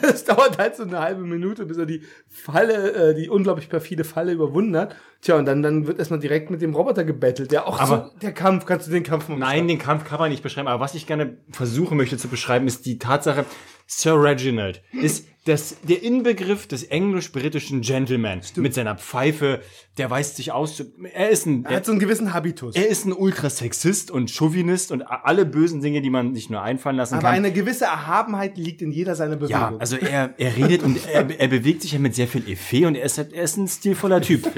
[0.02, 4.04] es dauert halt so eine halbe Minute, bis er die Falle, äh, die unglaublich perfide
[4.04, 4.96] Falle überwunden hat.
[5.22, 7.52] Tja, und dann, dann wird erstmal direkt mit dem Roboter gebettelt.
[7.52, 10.20] Der auch Aber- so, der Kampf, kannst du den Kampf mal Nein, den Kampf kann
[10.20, 10.68] man nicht beschreiben.
[10.68, 13.46] Aber was ich gerne versuchen möchte zu beschreiben, ist die Tatsache,
[13.88, 18.40] Sir Reginald ist das, der Inbegriff des englisch-britischen Gentleman.
[18.56, 19.60] Mit seiner Pfeife,
[19.98, 20.82] der weist sich aus.
[21.14, 22.76] Er ist ein, Er er, hat so einen gewissen Habitus.
[22.78, 26.96] er ist ein Ultrasexist und Chauvinist und alle bösen Dinge, die man sich nur einfallen
[26.96, 27.36] lassen Aber kann.
[27.36, 29.50] eine gewisse Erhabenheit liegt in jeder seiner Bewegung.
[29.52, 32.86] ja, also er, er redet und er, er bewegt sich ja mit sehr viel Effet
[32.86, 34.50] und er ist, halt- er ist ein stilvoller Typ.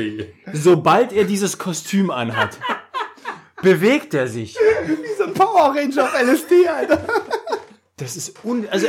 [0.53, 2.59] Sobald er dieses Kostüm anhat,
[3.63, 4.55] bewegt er sich.
[4.85, 7.03] Wie so ein Power Ranger auf LSD, Alter.
[7.97, 8.85] Das ist un also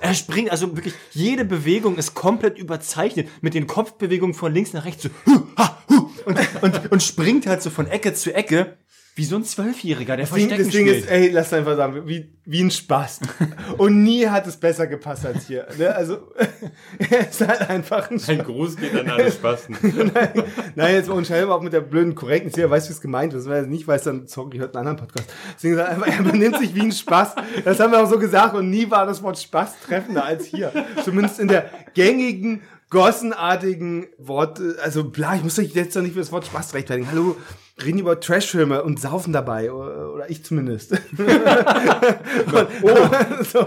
[0.00, 3.28] er, springt also wirklich jede Bewegung ist komplett überzeichnet.
[3.40, 7.46] Mit den Kopfbewegungen von links nach rechts so hu, ha, hu, und, und, und springt
[7.46, 8.76] halt so von Ecke zu Ecke
[9.16, 11.04] wie so ein Zwölfjähriger, der Das Ding, Verstecken das Ding spielt.
[11.04, 13.20] ist, ey, lass einfach sagen, wie, wie ein Spaß.
[13.78, 15.66] Und nie hat es besser gepasst als hier.
[15.78, 15.94] Ne?
[15.94, 16.18] Also,
[16.98, 19.78] er ist halt einfach ein Ein Gruß geht an alle Spasten.
[19.82, 20.44] Nein,
[20.74, 23.32] nein, jetzt mal unscheinbar auch mit der blöden Korrektnis hier, weißt du, wie es gemeint
[23.32, 23.46] ist.
[23.46, 25.32] Wenn er nicht weiß, dann, sorry, hört einen anderen Podcast.
[25.56, 27.36] Deswegen sagt er einfach, er benimmt sich wie ein Spaß.
[27.64, 30.72] Das haben wir auch so gesagt und nie war das Wort Spaß treffender als hier.
[31.04, 32.60] Zumindest in der gängigen,
[32.90, 37.10] gossenartigen Wort, also bla, ich muss dich jetzt doch nicht für das Wort Spaß rechtfertigen.
[37.10, 37.36] Hallo,
[37.82, 40.92] reden über Trashfilme und saufen dabei, oder, oder ich zumindest.
[41.18, 43.42] und, oh.
[43.42, 43.66] so,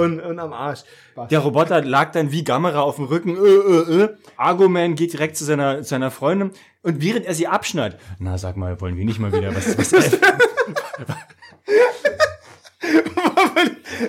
[0.00, 0.82] und, und am Arsch.
[1.30, 3.36] Der Roboter lag dann wie Gamera auf dem Rücken.
[3.36, 4.08] Äh, äh, äh.
[4.36, 6.50] Arguman geht direkt zu seiner, zu seiner Freundin
[6.82, 9.92] und während er sie abschneidet, na sag mal, wollen wir nicht mal wieder was, was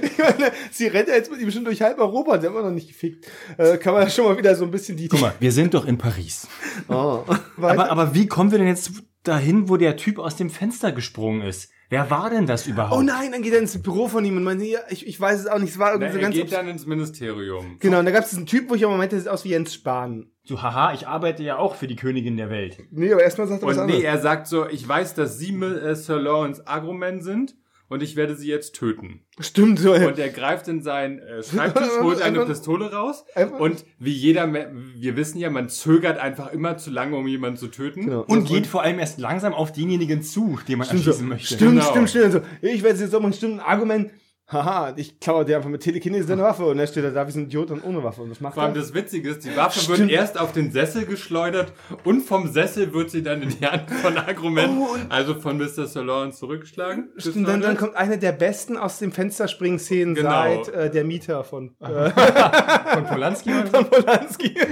[0.02, 2.68] Ich meine, sie rennt ja jetzt mit ihm schon durch halb Europa, der hat immer
[2.68, 3.28] noch nicht gefickt.
[3.58, 5.08] Äh, kann man ja schon mal wieder so ein bisschen die.
[5.08, 6.48] Guck mal, wir sind doch in Paris.
[6.88, 7.24] Oh.
[7.58, 8.92] Aber, aber wie kommen wir denn jetzt
[9.24, 11.72] dahin, wo der Typ aus dem Fenster gesprungen ist?
[11.90, 12.98] Wer war denn das überhaupt?
[12.98, 15.42] oh nein, dann geht er ins Büro von ihm und meint, ja, ich, ich weiß
[15.42, 16.36] es auch nicht, es war irgendwie so er ganz.
[16.36, 17.78] geht dann ins Ministerium.
[17.80, 19.50] genau, und da gab es diesen Typ, wo ich aber meinte, der sieht aus wie
[19.50, 20.32] Jens Spahn.
[20.44, 22.80] So, haha, ich arbeite ja auch für die Königin der Welt.
[22.92, 24.16] Nee, aber erstmal sagt er was Und nee, anderes.
[24.16, 27.56] er sagt so, ich weiß, dass Sie äh, Sir Lawrence Agroman sind
[27.90, 29.22] und ich werde Sie jetzt töten.
[29.40, 29.94] Stimmt so.
[29.94, 34.12] Und er greift in seinen äh, Schreibtisch, holt eine Einfach- Pistole raus einfach- und wie
[34.14, 38.02] jeder, wir wissen ja, man zögert einfach immer zu lange, um jemanden zu töten.
[38.06, 38.22] Genau.
[38.22, 41.56] Und geht vor allem erst langsam auf denjenigen zu, den man Stimmt, erschießen möchte.
[41.56, 41.90] stimmt, Genau.
[41.92, 42.26] stimmt, stimmt.
[42.26, 44.12] Und so, ich werde jetzt so machen, stimmt, ein Argument.
[44.48, 47.32] Haha, ich klaue dir einfach mit Telekinese deine Waffe und er steht da, da wie
[47.32, 48.22] so ein Idiot und ohne Waffe.
[48.22, 49.98] Und was macht Vor allem das Witzige ist, die Waffe Stimmt.
[50.00, 51.74] wird erst auf den Sessel geschleudert
[52.04, 55.88] und vom Sessel wird sie dann in die Hand von Agroman, Oh, also von Mr.
[56.04, 57.10] Lawrence zurückgeschlagen.
[57.18, 60.30] Stimmt, dann, dann kommt eine der besten aus dem Fensterspringen-Szenen Genau.
[60.64, 63.52] seit äh, der Mieter von äh, Von Polanski?
[63.72, 64.56] von Polanski.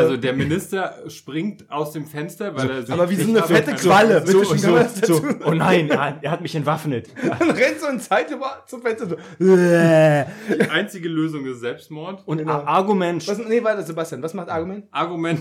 [0.00, 3.74] Also der Minister springt aus dem Fenster, weil er sich aber wie so eine fette.
[3.74, 4.26] Qualle.
[4.26, 7.08] So, so, so, dazu- oh nein, er, hat mich entwaffnet.
[7.38, 9.16] Dann rennt so ein Zeit über zum Fenster so.
[9.38, 12.26] Die einzige Lösung ist Selbstmord.
[12.26, 12.62] Und Genau.
[12.64, 14.84] Argument, Was, nee, warte, Sebastian, was macht Argument?
[14.90, 15.40] Argument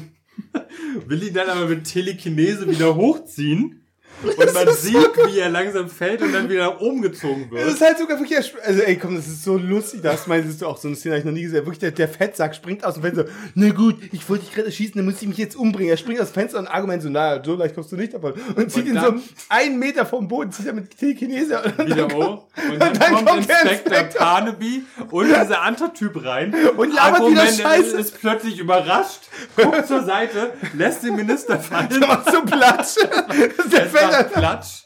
[1.07, 3.81] will ihn dann aber mit Telekinese wieder hochziehen
[4.23, 4.95] Und man sieht,
[5.27, 7.73] wie er langsam fällt und dann wieder nach oben gezogen Das wird.
[7.73, 10.77] ist halt sogar wirklich, also ey, komm, das ist so lustig, das meinst du auch
[10.77, 11.65] so eine Szene, hab ich noch nie gesehen.
[11.65, 14.95] Wirklich, der, der Fettsack springt aus dem Fenster, na gut, ich wollte dich gerade schießen,
[14.95, 15.89] dann muss ich mich jetzt umbringen.
[15.91, 18.33] Er springt aus dem Fenster und Argument so, naja, so leicht kommst du nicht davon.
[18.55, 19.13] Und zieht Und ihn so
[19.49, 21.61] einen Meter vom Boden, zieht er mit Telekinese.
[21.77, 22.45] und Wieder hoch.
[22.71, 24.19] Und dann, dann kommt, kommt der Inspektor.
[24.19, 26.53] Barnaby und dieser andere Typ rein.
[26.77, 27.97] Und labert wieder Argument Scheiße.
[27.97, 29.21] ist, plötzlich überrascht,
[29.55, 31.89] guckt zur Seite, lässt den Minister fallen.
[31.89, 32.95] Der macht so Platsch.
[33.71, 34.83] der fällt Platsch.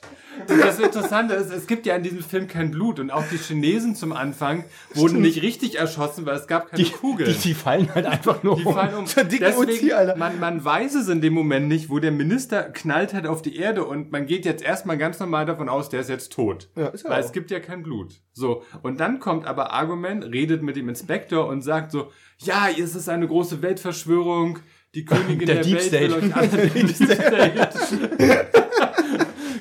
[0.50, 3.38] Und das Interessante ist, es gibt ja in diesem Film kein Blut und auch die
[3.38, 4.64] Chinesen zum Anfang
[4.96, 7.30] wurden nicht richtig erschossen, weil es gab keine Kugeln.
[7.32, 8.74] Die, die fallen halt einfach nur Die um.
[8.74, 9.04] fallen um.
[9.58, 10.16] Uzi, Alter.
[10.18, 13.56] man, man weiß es in dem Moment nicht, wo der Minister knallt halt auf die
[13.58, 16.68] Erde und man geht jetzt erstmal ganz normal davon aus, der ist jetzt tot.
[16.76, 17.26] Ja, ist weil auch.
[17.26, 18.16] es gibt ja kein Blut.
[18.34, 18.64] So.
[18.82, 23.08] Und dann kommt aber Argument, redet mit dem Inspektor und sagt so, ja, es ist
[23.08, 24.60] eine große Weltverschwörung,
[24.96, 26.16] die Königin Der der, Deep Welt State.
[26.16, 27.70] will euch alle Deep State.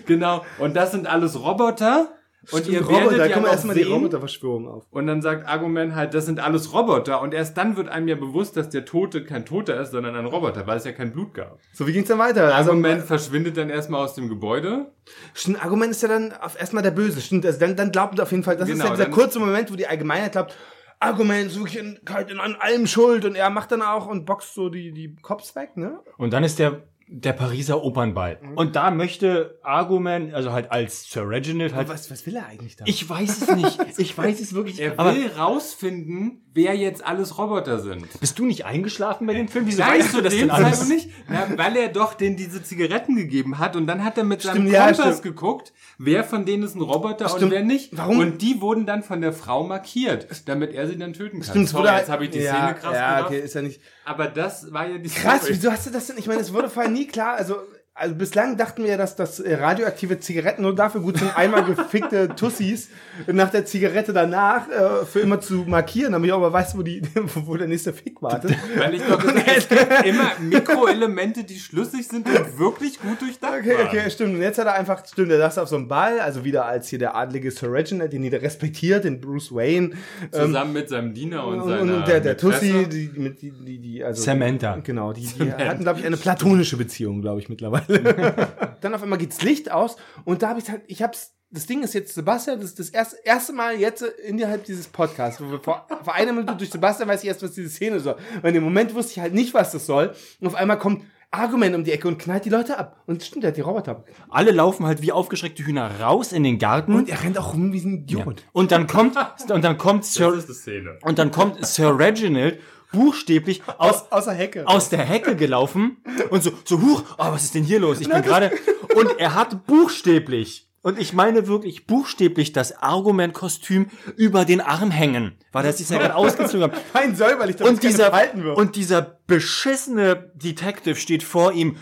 [0.06, 0.44] genau.
[0.58, 2.08] Und das sind alles Roboter.
[2.50, 4.84] Und ihr Roboter, werdet da ja kommen erstmal die Roboterverschwörung auf.
[4.90, 7.20] und dann sagt Argument halt, das sind alles Roboter.
[7.20, 10.26] Und erst dann wird einem ja bewusst, dass der Tote kein Toter ist, sondern ein
[10.26, 11.60] Roboter, weil es ja kein Blut gab.
[11.72, 12.52] So, wie ging's dann weiter?
[12.52, 14.90] Also, Argument verschwindet dann erstmal aus dem Gebäude.
[15.34, 17.20] Stimmt, Argument ist ja dann auf erstmal der Böse.
[17.20, 19.70] Stimmt, also dann, dann glaubt auf jeden Fall, das Genau, ist ja dieser kurze Moment,
[19.70, 20.56] wo die Allgemeinheit glaubt,
[21.02, 24.24] Argument ist wirklich in, halt in, an allem schuld und er macht dann auch und
[24.24, 26.00] boxt so die, die Cops weg, ne?
[26.16, 26.82] Und dann ist der,
[27.14, 28.38] der Pariser Opernball.
[28.40, 28.56] Mhm.
[28.56, 31.88] Und da möchte Argument, also halt als Sir Reginald halt.
[31.88, 32.86] Was, was will er eigentlich da?
[32.86, 33.78] Ich weiß es nicht.
[33.98, 34.80] Ich weiß es wirklich.
[34.80, 38.06] Er aber will rausfinden, wer jetzt alles Roboter sind.
[38.20, 39.66] bist du nicht eingeschlafen bei dem Film?
[39.66, 40.88] Wieso Nein, weißt du das denn alles?
[40.88, 41.08] Nicht.
[41.28, 44.62] Na, weil er doch denen diese Zigaretten gegeben hat und dann hat er mit seinem
[44.62, 45.22] Stimmt, ja, Kompass stimmt.
[45.22, 47.52] geguckt, wer von denen ist ein Roboter und Stimmt.
[47.52, 47.96] wer nicht.
[47.96, 48.18] Warum?
[48.18, 51.50] Und die wurden dann von der Frau markiert, damit er sie dann töten kann.
[51.50, 53.30] Stimmt, Sorry, jetzt habe ich die ja, Szene krass Ja, gemacht.
[53.30, 53.80] okay, ist ja nicht.
[54.04, 55.54] Aber das war ja die Krass, Story.
[55.54, 56.18] wieso hast du das denn?
[56.18, 57.56] Ich meine, es wurde vorher nie klar, also.
[57.94, 61.62] Also bislang dachten wir ja, dass, dass äh, radioaktive Zigaretten nur dafür gut sind, einmal
[61.62, 62.88] gefickte Tussis
[63.26, 66.82] nach der Zigarette danach äh, für immer zu markieren, damit ich auch mal weiß, wo,
[66.82, 68.56] die, wo der nächste Fick wartet.
[68.78, 73.76] Weil ich glaube, es gibt immer Mikroelemente, die schlüssig sind und wirklich gut durchdacht Okay,
[73.76, 73.86] waren.
[73.88, 74.36] okay, stimmt.
[74.36, 76.88] Und jetzt hat er einfach, stimmt, er saß auf so einem Ball, also wieder als
[76.88, 79.90] hier der adlige Sir Reginald, den jeder respektiert, den Bruce Wayne.
[80.32, 83.78] Ähm, Zusammen mit seinem Diener und, und, seiner und der, der Tussi, die, die, die,
[83.78, 84.22] die, also.
[84.22, 84.78] Samantha.
[84.82, 87.81] Genau, die, die hatten, glaube ich, eine platonische Beziehung, glaube ich, mittlerweile.
[88.80, 91.82] Dann auf einmal geht's Licht aus und da habe ich halt, ich hab's, das Ding
[91.82, 95.60] ist jetzt, Sebastian, das ist das erste, erste Mal jetzt innerhalb dieses Podcasts, wo wir
[95.60, 98.16] vor, vor einer Minute durch Sebastian weiß ich erst, was diese Szene soll.
[98.40, 100.14] Weil in dem Moment wusste ich halt nicht, was das soll.
[100.40, 103.02] Und auf einmal kommt Argument um die Ecke und knallt die Leute ab.
[103.06, 104.06] Und stimmt, der hat die Roboter ab.
[104.30, 106.94] Alle laufen halt wie aufgeschreckte Hühner raus in den Garten.
[106.94, 108.44] Und er rennt auch rum wie ein Idiot.
[108.52, 109.16] Und dann kommt,
[109.50, 110.98] und dann kommt Das Sir, ist die Szene.
[111.02, 112.60] und dann kommt Sir Reginald
[112.92, 114.66] buchstäblich aus, außer Hecke.
[114.66, 115.96] aus der Hecke gelaufen
[116.30, 118.00] und so, so, huch, oh, was ist denn hier los?
[118.00, 118.50] Ich bin gerade,
[118.94, 123.86] und er hat buchstäblich, und ich meine wirklich buchstäblich das Argumentkostüm
[124.16, 126.72] über den Arm hängen, weil das sich ja gerade ausgezogen.
[126.92, 128.56] Fein säuberlich, damit Und dieser, halten wird.
[128.58, 131.76] und dieser beschissene Detective steht vor ihm.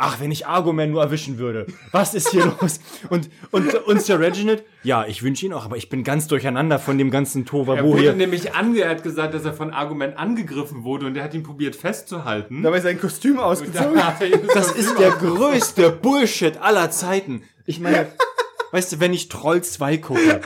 [0.00, 1.66] Ach, wenn ich Argument nur erwischen würde.
[1.90, 2.78] Was ist hier los?
[3.10, 6.78] Und, und, und Sir Reginald, ja, ich wünsche ihn auch, aber ich bin ganz durcheinander
[6.78, 8.12] von dem ganzen Er Tohuwabohu wurde hier.
[8.12, 11.42] nämlich ange, er hat gesagt, dass er von Argument angegriffen wurde und er hat ihn
[11.42, 12.62] probiert festzuhalten.
[12.62, 14.00] Dabei ist sein Kostüm ausgezogen.
[14.54, 17.42] Das ist der größte Bullshit aller Zeiten.
[17.66, 18.06] Ich meine,
[18.70, 20.42] weißt du, wenn ich Troll 2 gucke,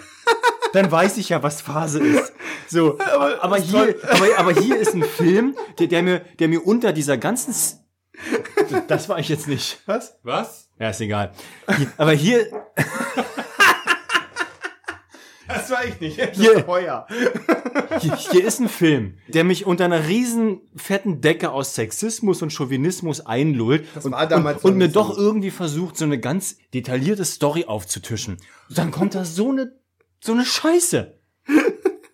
[0.73, 2.33] dann weiß ich ja, was Phase ist.
[2.69, 6.67] So, aber, aber hier, aber, aber hier ist ein Film, der, der mir, der mir
[6.67, 7.55] unter dieser ganzen,
[8.89, 9.81] das war ich jetzt nicht.
[9.87, 10.19] Was?
[10.23, 10.69] Was?
[10.79, 11.33] Ja, ist egal.
[11.77, 12.47] Hier, aber hier,
[15.49, 16.19] Das war ich nicht.
[16.19, 16.53] Das Hier.
[16.59, 17.07] ist Heuer.
[18.01, 22.53] hier, hier ist ein Film, der mich unter einer riesen fetten Decke aus Sexismus und
[22.53, 24.95] Chauvinismus einlullt und, war damals und, und mir so.
[24.95, 28.39] doch irgendwie versucht, so eine ganz detaillierte Story aufzutischen.
[28.69, 29.73] Und dann kommt da so eine,
[30.21, 31.19] so eine Scheiße.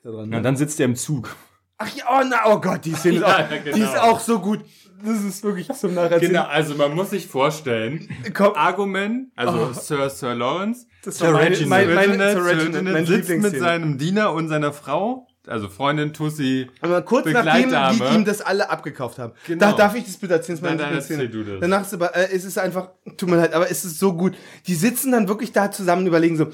[0.04, 1.36] Na, dann sitzt er im Zug.
[1.76, 3.76] Ach ja, oh, na, oh Gott, die Szene ist, Ja, auch, genau.
[3.76, 4.64] die ist auch so gut.
[5.04, 6.32] Das ist wirklich zum Nacherzählen.
[6.32, 11.68] Genau, also man muss sich vorstellen, Komm, Argument, also Sir, Sir Lawrence, das Sir Reginald.
[11.68, 16.68] meine, meine, Reginald, Sir Reginald, sitzt mit seinem Diener und seiner Frau, also Freundin Tussi.
[16.80, 19.32] Aber kurz nachdem die ihm das alle abgekauft haben.
[19.46, 19.60] Genau.
[19.60, 20.60] Da darf ich das bitte erzählen?
[20.60, 21.60] Das ist Nein, nein, erzähl du das.
[21.60, 24.36] Danach ist, aber, äh, ist es einfach, tut mir leid, aber es ist so gut.
[24.66, 26.48] Die sitzen dann wirklich da zusammen und überlegen so,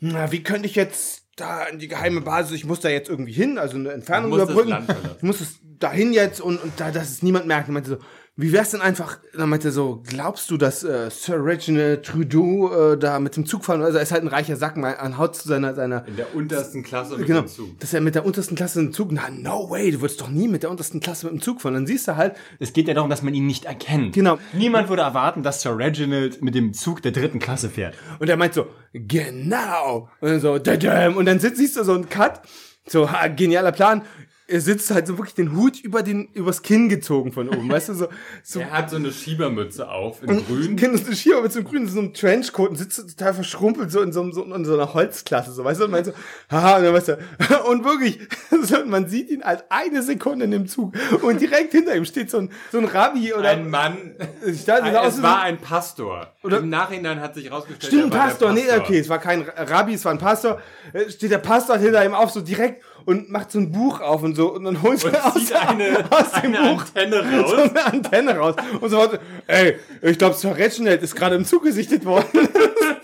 [0.00, 3.32] na, wie könnte ich jetzt da in die geheime Basis, ich muss da jetzt irgendwie
[3.32, 4.86] hin, also eine Entfernung das überbrücken.
[5.18, 7.68] Ich muss es dahin jetzt und, und da, dass es niemand merkt.
[7.68, 7.96] Und meinte so,
[8.38, 12.92] wie wär's denn einfach, dann meinte er so, glaubst du, dass äh, Sir Reginald Trudeau
[12.92, 15.16] äh, da mit dem Zug fahren, also er ist halt ein reicher Sack, mal an
[15.16, 17.80] Haut zu seiner, seiner In der untersten Klasse mit Genau, dem Zug.
[17.80, 20.48] dass er mit der untersten Klasse im Zug, na, no way, du würdest doch nie
[20.48, 21.72] mit der untersten Klasse mit dem Zug fahren.
[21.72, 24.14] Dann siehst du halt, Es geht ja darum, dass man ihn nicht erkennt.
[24.14, 24.38] Genau.
[24.52, 27.94] Niemand würde erwarten, dass Sir Reginald mit dem Zug der dritten Klasse fährt.
[28.18, 30.10] und er meint so, genau.
[30.20, 31.16] Und dann so, dadam.
[31.16, 32.42] und dann sitzt, siehst du so einen Cut,
[32.86, 34.02] so, ha, genialer Plan.
[34.48, 37.88] Er sitzt halt so wirklich den Hut über den, übers Kinn gezogen von oben, weißt
[37.88, 38.06] du, so,
[38.44, 40.76] so Er hat so eine Schiebermütze auf in grün.
[40.76, 43.34] Kind ist eine Schieber mit so einem grünen, so einem Trenchcoat und sitzt so total
[43.34, 46.12] verschrumpelt so in so, so, in so einer Holzklasse, so, weißt du, und meint so,
[46.48, 47.18] haha, und dann weißt du,
[47.68, 48.20] und wirklich,
[48.62, 52.30] so, man sieht ihn als eine Sekunde in dem Zug und direkt hinter ihm steht
[52.30, 54.14] so ein, so ein Rabbi oder, Ein Mann.
[54.46, 56.32] ich dachte, Ein, es wie war so- ein Pastor.
[56.44, 59.94] Oder- Im Nachhinein hat sich herausgestellt, Stimmt, Pastor, der nee, okay, es war kein Rabbi,
[59.94, 60.60] es war ein Pastor.
[60.92, 64.00] Äh, Steht der Pastor halt hinter ihm auf, so direkt und macht so ein Buch
[64.00, 67.54] auf und so und dann holt er aus, eine, aus dem eine Buch Antenne so
[67.54, 67.70] raus.
[67.70, 69.20] eine Antenne raus und so weiter.
[69.46, 72.26] Ey, ich glaube, Sir Reginald ist gerade im Zug gesichtet worden.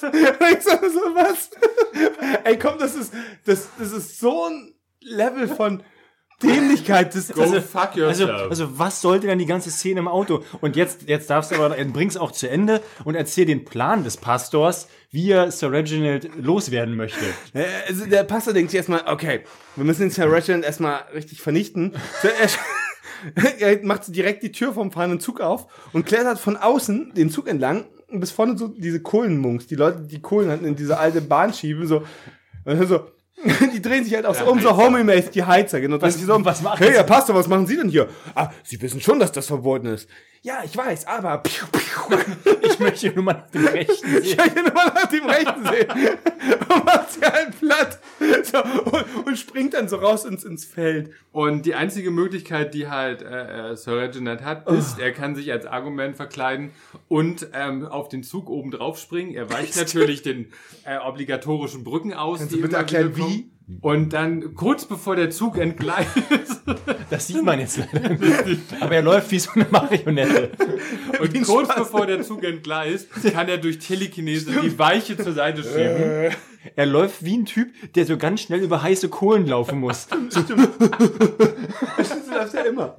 [0.03, 1.50] Und ich so, so was?
[2.42, 3.12] Ey, komm, das ist,
[3.44, 5.84] das, das ist so ein Level von
[6.43, 7.14] Dämlichkeit.
[7.14, 8.51] Das, Go also, fuck Also, yourself.
[8.51, 10.45] also was sollte dann die ganze Szene im Auto?
[10.61, 14.16] Und jetzt, jetzt darfst du aber, bring's auch zu Ende und erzähl den Plan des
[14.16, 17.24] Pastors, wie er Sir Reginald loswerden möchte.
[17.55, 19.40] Äh, Also der Pastor denkt sich erstmal, okay,
[19.76, 21.95] wir müssen den Sir Reginald erstmal richtig vernichten.
[22.22, 27.30] So, er, macht direkt die Tür vom fahrenden Zug auf und klettert von außen den
[27.30, 27.86] Zug entlang
[28.20, 31.86] bis vorne so diese Kohlenmunks, die Leute, die Kohlen hatten in diese alte Bahn schieben,
[31.86, 32.07] so, und
[32.78, 33.07] dann so,
[33.74, 36.01] die drehen sich halt auch so um, so homie-mäßig, die Heizer, genau.
[36.01, 36.93] Was, so um, was machen Hey?
[36.93, 38.09] Herr Pastor, was machen Sie denn hier?
[38.34, 40.09] Ah, Sie wissen schon, dass das verboten ist.
[40.43, 42.18] Ja, ich weiß, aber piu, piu.
[42.62, 44.36] Ich möchte nur mal nach dem Rechten Ich sehen.
[44.36, 45.88] kann hier nur mal nach dem Rechten sehen.
[46.68, 47.99] Und macht sie halt platt.
[48.53, 51.11] So, und, und springt dann so raus ins, ins Feld.
[51.32, 55.50] Und die einzige Möglichkeit, die halt äh, äh, Sir Reginald hat, ist, er kann sich
[55.50, 56.70] als Argument verkleiden
[57.09, 59.34] und ähm, auf den Zug oben drauf springen.
[59.34, 60.53] Er weicht natürlich den
[60.84, 62.40] äh, obligatorischen Brücken aus.
[62.40, 63.51] Kannst du die bitte immer erklären, wie?
[63.81, 66.11] Und dann kurz bevor der Zug entgleist,
[67.11, 68.61] Das sieht man jetzt leider nicht.
[68.81, 70.51] Aber er läuft wie so eine Marionette.
[71.21, 71.77] und ein kurz Spaß.
[71.79, 76.31] bevor der Zug entgleist, kann er durch Telekinese die Weiche zur Seite Äh.
[76.31, 76.37] schieben.
[76.77, 80.07] Er läuft wie ein Typ, der so ganz schnell über heiße Kohlen laufen muss.
[81.97, 82.97] Das läuft ja immer.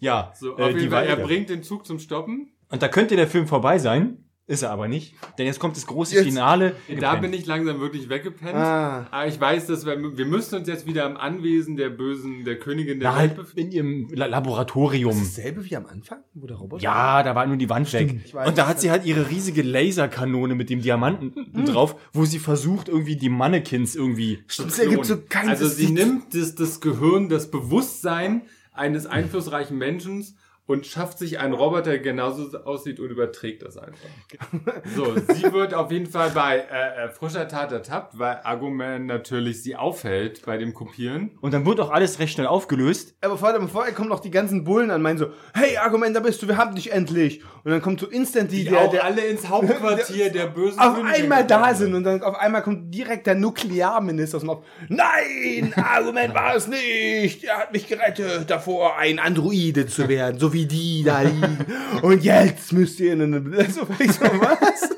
[0.00, 2.50] Ja, So, äh, auf jeden Fall, er bringt den Zug zum Stoppen.
[2.70, 4.24] Und da könnte der Film vorbei sein.
[4.48, 5.14] Ist er aber nicht.
[5.38, 6.74] Denn jetzt kommt das große Jetzt- Finale.
[6.98, 8.54] Da bin ich langsam wirklich weggepennt.
[8.56, 9.06] Ah.
[9.12, 12.58] Aber ich weiß, dass wir, wir müssen uns jetzt wieder im Anwesen der Bösen, der
[12.58, 13.60] Königin der Na, Welt halt befinden.
[13.60, 15.16] in ihrem La Laboratorium.
[15.16, 16.82] Dasselbe wie am Anfang, wo der Roboter.
[16.82, 18.34] Ja, da war nur die Wand weg.
[18.34, 18.48] weiß.
[18.48, 21.32] Und da hat sie halt ihre riesige Laserkanone mit dem Diamanten
[21.64, 26.34] drauf, wo sie versucht, irgendwie die Mannequins irgendwie zu Es ergibt so Also sie nimmt
[26.34, 30.24] das, das Gehirn, das Bewusstsein eines einflussreichen Menschen
[30.66, 33.98] und schafft sich einen Roboter, der genauso aussieht und überträgt das einfach.
[34.94, 39.62] So, sie wird auf jeden Fall bei äh, äh, frischer Tat ertappt, weil Argument natürlich
[39.62, 41.36] sie aufhält bei dem Kopieren.
[41.40, 43.14] Und dann wird auch alles recht schnell aufgelöst.
[43.20, 46.42] Aber vorher, vorher kommen noch die ganzen Bullen an, meinen so, hey, Argument, da bist
[46.42, 47.42] du, wir haben dich endlich.
[47.64, 50.96] Und dann kommt so instantly Die der, auch der alle ins Hauptquartier der bösen auf
[50.96, 54.64] Königin einmal da sind und dann auf einmal kommt direkt der Nuklearminister aus dem Auf.
[54.88, 57.44] Nein, Argument war es nicht.
[57.44, 61.58] Er hat mich gerettet davor, ein Androide zu werden, so wie die da liegen.
[62.02, 63.40] Und jetzt müsst ihr in eine,
[63.70, 64.90] so völlig so, was?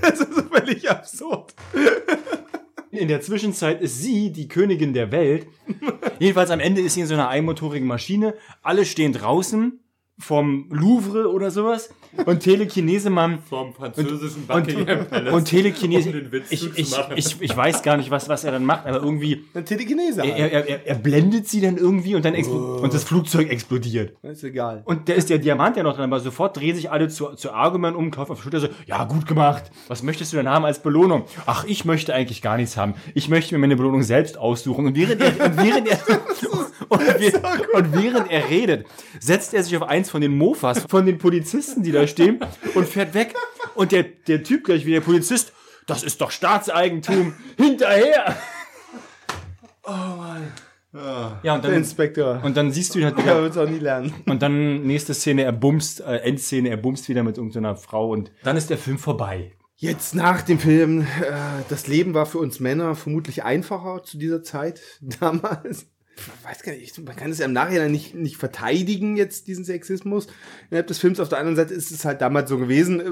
[0.00, 1.54] Das ist so völlig absurd.
[2.90, 5.46] In der Zwischenzeit ist sie die Königin der Welt.
[6.18, 8.34] Jedenfalls am Ende ist sie in so einer einmotorigen Maschine.
[8.62, 9.80] Alle stehen draußen
[10.18, 11.90] vom Louvre oder sowas.
[12.24, 15.34] Und Telekinesemann Vom französischen und, Buckingham Palace.
[15.34, 16.08] und Telekinese.
[16.08, 18.86] Um den Witz ich, ich, ich, ich weiß gar nicht, was, was er dann macht,
[18.86, 19.44] aber irgendwie.
[19.52, 20.22] Ein Telekinese.
[20.22, 20.52] Er, halt.
[20.52, 24.16] er, er, er blendet sie dann irgendwie und dann explo und das Flugzeug explodiert.
[24.22, 24.82] ist egal.
[24.86, 27.52] Und da ist der Diamant ja noch dran, aber sofort drehen sich alle zu, zu
[27.52, 29.64] Argument um, klopfen auf die Schulter so, ja, gut gemacht.
[29.88, 31.24] Was möchtest du denn haben als Belohnung?
[31.44, 32.94] Ach, ich möchte eigentlich gar nichts haben.
[33.14, 34.86] Ich möchte mir meine Belohnung selbst aussuchen.
[34.86, 35.98] Und während er, und während er,
[36.88, 37.42] und, wir-
[37.74, 38.86] und während er redet,
[39.20, 42.38] setzt er sich auf eins von den Mofas, von den Polizisten, die da stehen,
[42.74, 43.34] und fährt weg.
[43.74, 45.52] Und der, der Typ gleich wie der Polizist,
[45.86, 48.36] das ist doch Staatseigentum, hinterher!
[51.42, 52.40] Ja, und Der dann, Inspektor.
[52.42, 54.14] und dann siehst du ihn halt wieder auch nie lernen.
[54.26, 58.30] und dann nächste Szene, er bumst, äh, Endszene, er bumst wieder mit irgendeiner Frau und
[58.44, 59.52] dann ist der Film vorbei.
[59.76, 61.04] Jetzt nach dem Film, äh,
[61.68, 64.80] das Leben war für uns Männer vermutlich einfacher zu dieser Zeit
[65.20, 65.86] damals.
[66.42, 70.28] Weiß gar nicht, man kann es ja im Nachhinein nicht, nicht verteidigen, jetzt diesen Sexismus.
[70.70, 73.00] Innerhalb des Films auf der anderen Seite ist es halt damals so gewesen.
[73.00, 73.04] Äh,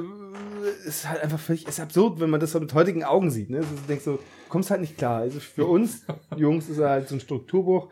[0.87, 3.31] Es ist halt einfach völlig, es ist absurd, wenn man das so mit heutigen Augen
[3.31, 3.51] sieht.
[3.51, 3.59] Ne?
[3.59, 5.21] Also, du denkst so, kommst halt nicht klar.
[5.21, 6.03] Also für uns
[6.37, 7.91] Jungs ist er halt so ein Strukturbruch.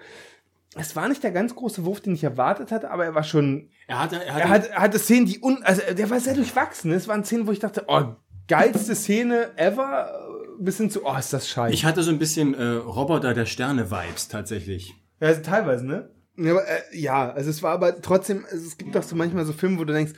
[0.76, 3.68] es war nicht der ganz große Wurf, den ich erwartet hatte, aber er war schon,
[3.88, 6.34] Er hatte, er hatte, er, hat, er hatte Szenen, die un, also der war sehr
[6.34, 6.90] durchwachsen.
[6.92, 8.14] Es waren Szenen, wo ich dachte, oh,
[8.48, 10.10] geilste Szene ever,
[10.58, 11.74] bis hin zu, oh, ist das scheiße.
[11.74, 14.94] ich hatte so ein bisschen äh, Roboter der Sterne-Vibes tatsächlich.
[15.22, 16.10] Ja, also teilweise, ne?
[16.36, 19.44] Ja, aber, äh, ja, also es war aber trotzdem, also es gibt doch so manchmal
[19.44, 20.14] so Filme, wo du denkst,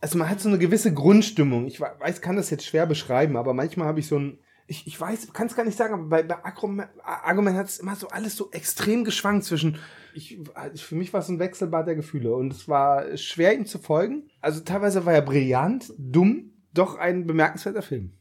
[0.00, 1.68] also man hat so eine gewisse Grundstimmung.
[1.68, 4.88] Ich we- weiß, kann das jetzt schwer beschreiben, aber manchmal habe ich so ein, ich,
[4.88, 7.94] ich weiß, kann es gar nicht sagen, aber bei, bei Argument, Argument hat es immer
[7.94, 9.78] so alles so extrem geschwankt zwischen,
[10.12, 13.66] ich, also für mich war es ein Wechselbad der Gefühle und es war schwer ihm
[13.66, 14.28] zu folgen.
[14.40, 18.18] Also teilweise war er brillant, dumm, doch ein bemerkenswerter Film.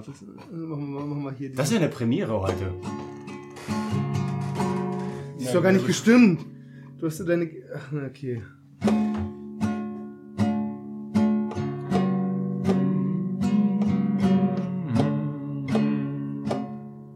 [0.00, 2.74] Mal, das, äh, machen wir, machen wir hier Das ist ja eine Premiere heute.
[5.38, 6.44] ist doch gar nicht gestimmt.
[6.98, 7.50] Du hast ja deine.
[7.74, 8.42] Ach, na, okay.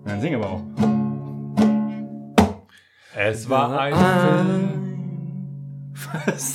[0.04, 0.62] Dann sing aber auch.
[3.16, 4.70] Es war ein Film.
[6.26, 6.53] Was?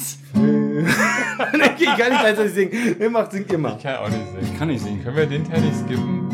[1.80, 2.96] Ich kann nicht gleichzeitig singen.
[3.00, 3.76] Nee, macht, singt immer.
[3.78, 4.44] Ich kann auch nicht singen.
[4.54, 5.04] Ich kann nicht singen.
[5.04, 6.28] Können wir den Teil nicht skippen?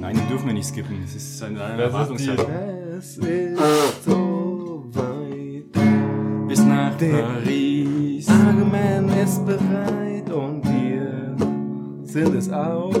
[0.00, 0.96] Nein, den dürfen wir nicht skippen.
[1.02, 2.46] Das ist eine, eine Erwartungshaltung.
[2.98, 6.48] Es ist so weit.
[6.48, 8.28] Bis nach Der- Paris.
[8.28, 11.36] Argument ist bereit und wir
[12.06, 12.92] sind es auch.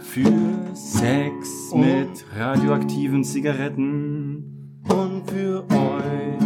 [0.00, 0.30] Für
[0.74, 1.78] Sex Oh.
[1.78, 4.80] mit radioaktiven Zigaretten.
[4.88, 6.42] Und für euch.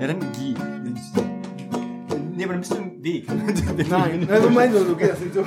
[0.00, 0.18] Ja, dann
[3.26, 3.90] du im Weg.
[3.90, 5.44] Nein, also mein du gehst nicht so.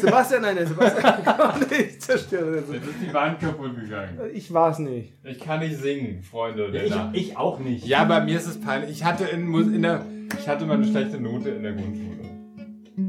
[0.00, 2.54] Sebastian, nein, der Sebastian kann nicht zerstören.
[2.54, 4.18] Jetzt ist die Wand kaputt gegangen.
[4.32, 5.12] Ich war's nicht.
[5.24, 6.94] Ich kann nicht singen, Freunde der Ich,
[7.28, 7.86] ich auch nicht.
[7.86, 8.90] Ja, bei mir ist es peinlich.
[8.90, 10.04] Ich hatte in, in der,
[10.38, 12.14] ich hatte mal eine schlechte Note in der Grundschule.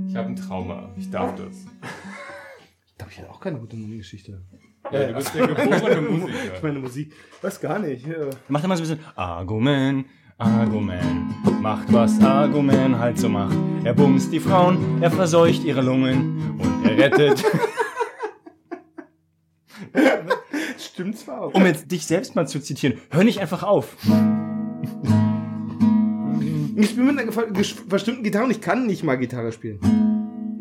[0.08, 0.94] Ich habe ein Trauma.
[0.98, 1.66] Ich darf das.
[2.88, 4.42] Ich glaube, ich hatte auch keine gute Geschichte.
[4.92, 6.54] Ja, du bist der geborene Ich Musiker.
[6.62, 7.14] meine Musik.
[7.42, 8.06] Weiß gar nicht.
[8.06, 8.30] Ja.
[8.48, 10.06] Macht immer so ein bisschen Argument,
[10.38, 11.02] Argument.
[11.62, 13.56] Macht was Argument halt so macht.
[13.84, 17.42] Er bumst die Frauen, er verseucht ihre Lungen und er rettet.
[20.78, 21.54] Stimmt zwar auch.
[21.54, 23.96] um jetzt dich selbst mal zu zitieren, hör nicht einfach auf.
[26.76, 29.80] Ich spiele mit einer verstimmten Gitarre und ich kann nicht mal Gitarre spielen.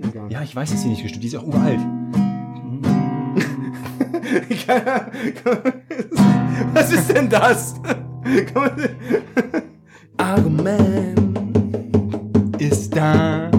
[0.02, 0.30] Egal.
[0.30, 1.80] Ja, ich weiß, dass sie nicht gestimmt, die ist auch uralt.
[6.74, 7.74] Was ist denn das?
[10.24, 11.36] Argument
[12.58, 13.50] Ist da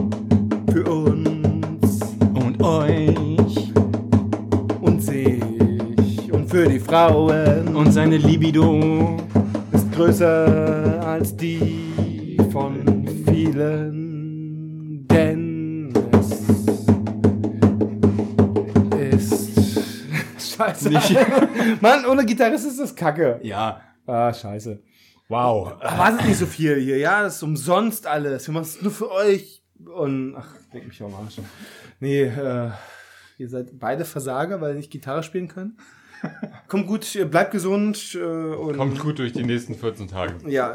[0.72, 2.02] für uns
[2.34, 3.72] und euch
[4.82, 5.44] und sich
[6.32, 9.16] und für die Frauen und seine Libido.
[9.74, 16.32] ist größer als die von vielen, denn es
[19.14, 20.90] ist scheiße.
[20.90, 21.16] Nicht.
[21.82, 23.40] Mann, ohne Gitarrist ist das Kacke.
[23.44, 24.80] Ja, Ah, scheiße.
[25.30, 25.74] Wow.
[25.82, 28.48] Erwartet nicht so viel hier, ja, das ist umsonst alles.
[28.48, 29.64] Wir machen es nur für euch.
[29.94, 31.36] Und ach, denk mich am Arsch.
[32.00, 32.70] Nee, äh,
[33.38, 35.74] ihr seid beide Versager, weil ihr nicht Gitarre spielen könnt.
[36.70, 40.50] Kommt gut, ihr bleibt gesund äh, und Kommt gut durch die nächsten 14 Tage.
[40.50, 40.74] ja,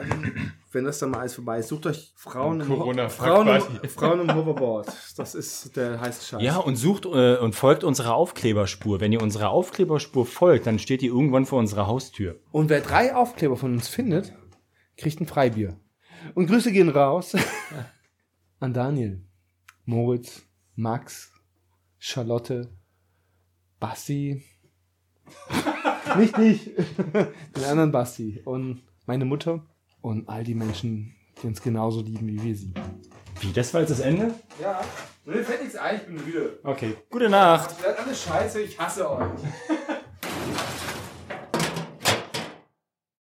[0.71, 3.49] wenn das dann mal alles vorbei ist, sucht euch Frauen im, Corona Ho- Frauen,
[3.83, 4.87] im, Frauen im Hoverboard.
[5.17, 6.43] Das ist der heiße Scheiß.
[6.43, 9.01] Ja, und sucht äh, und folgt unserer Aufkleberspur.
[9.01, 12.39] Wenn ihr unserer Aufkleberspur folgt, dann steht die irgendwann vor unserer Haustür.
[12.53, 14.33] Und wer drei Aufkleber von uns findet,
[15.01, 15.77] kriegt ein Freibier.
[16.35, 17.35] Und Grüße gehen raus
[18.61, 19.25] an Daniel,
[19.85, 20.43] Moritz,
[20.77, 21.33] Max,
[21.99, 22.71] Charlotte,
[23.79, 24.45] Basti.
[26.19, 26.71] Nicht dich.
[27.57, 28.43] Den anderen Basti.
[28.45, 29.67] Und meine Mutter.
[30.03, 32.75] Und all die Menschen, die uns genauso lieben wie wir sie.
[33.41, 34.35] Wie, das war jetzt das Ende?
[34.61, 34.83] Ja,
[35.25, 36.59] mir fällt nichts ein, ich bin müde.
[36.63, 36.97] Okay.
[37.11, 37.71] Gute Nacht.
[37.79, 39.29] Ihr seid alle scheiße, ich hasse euch.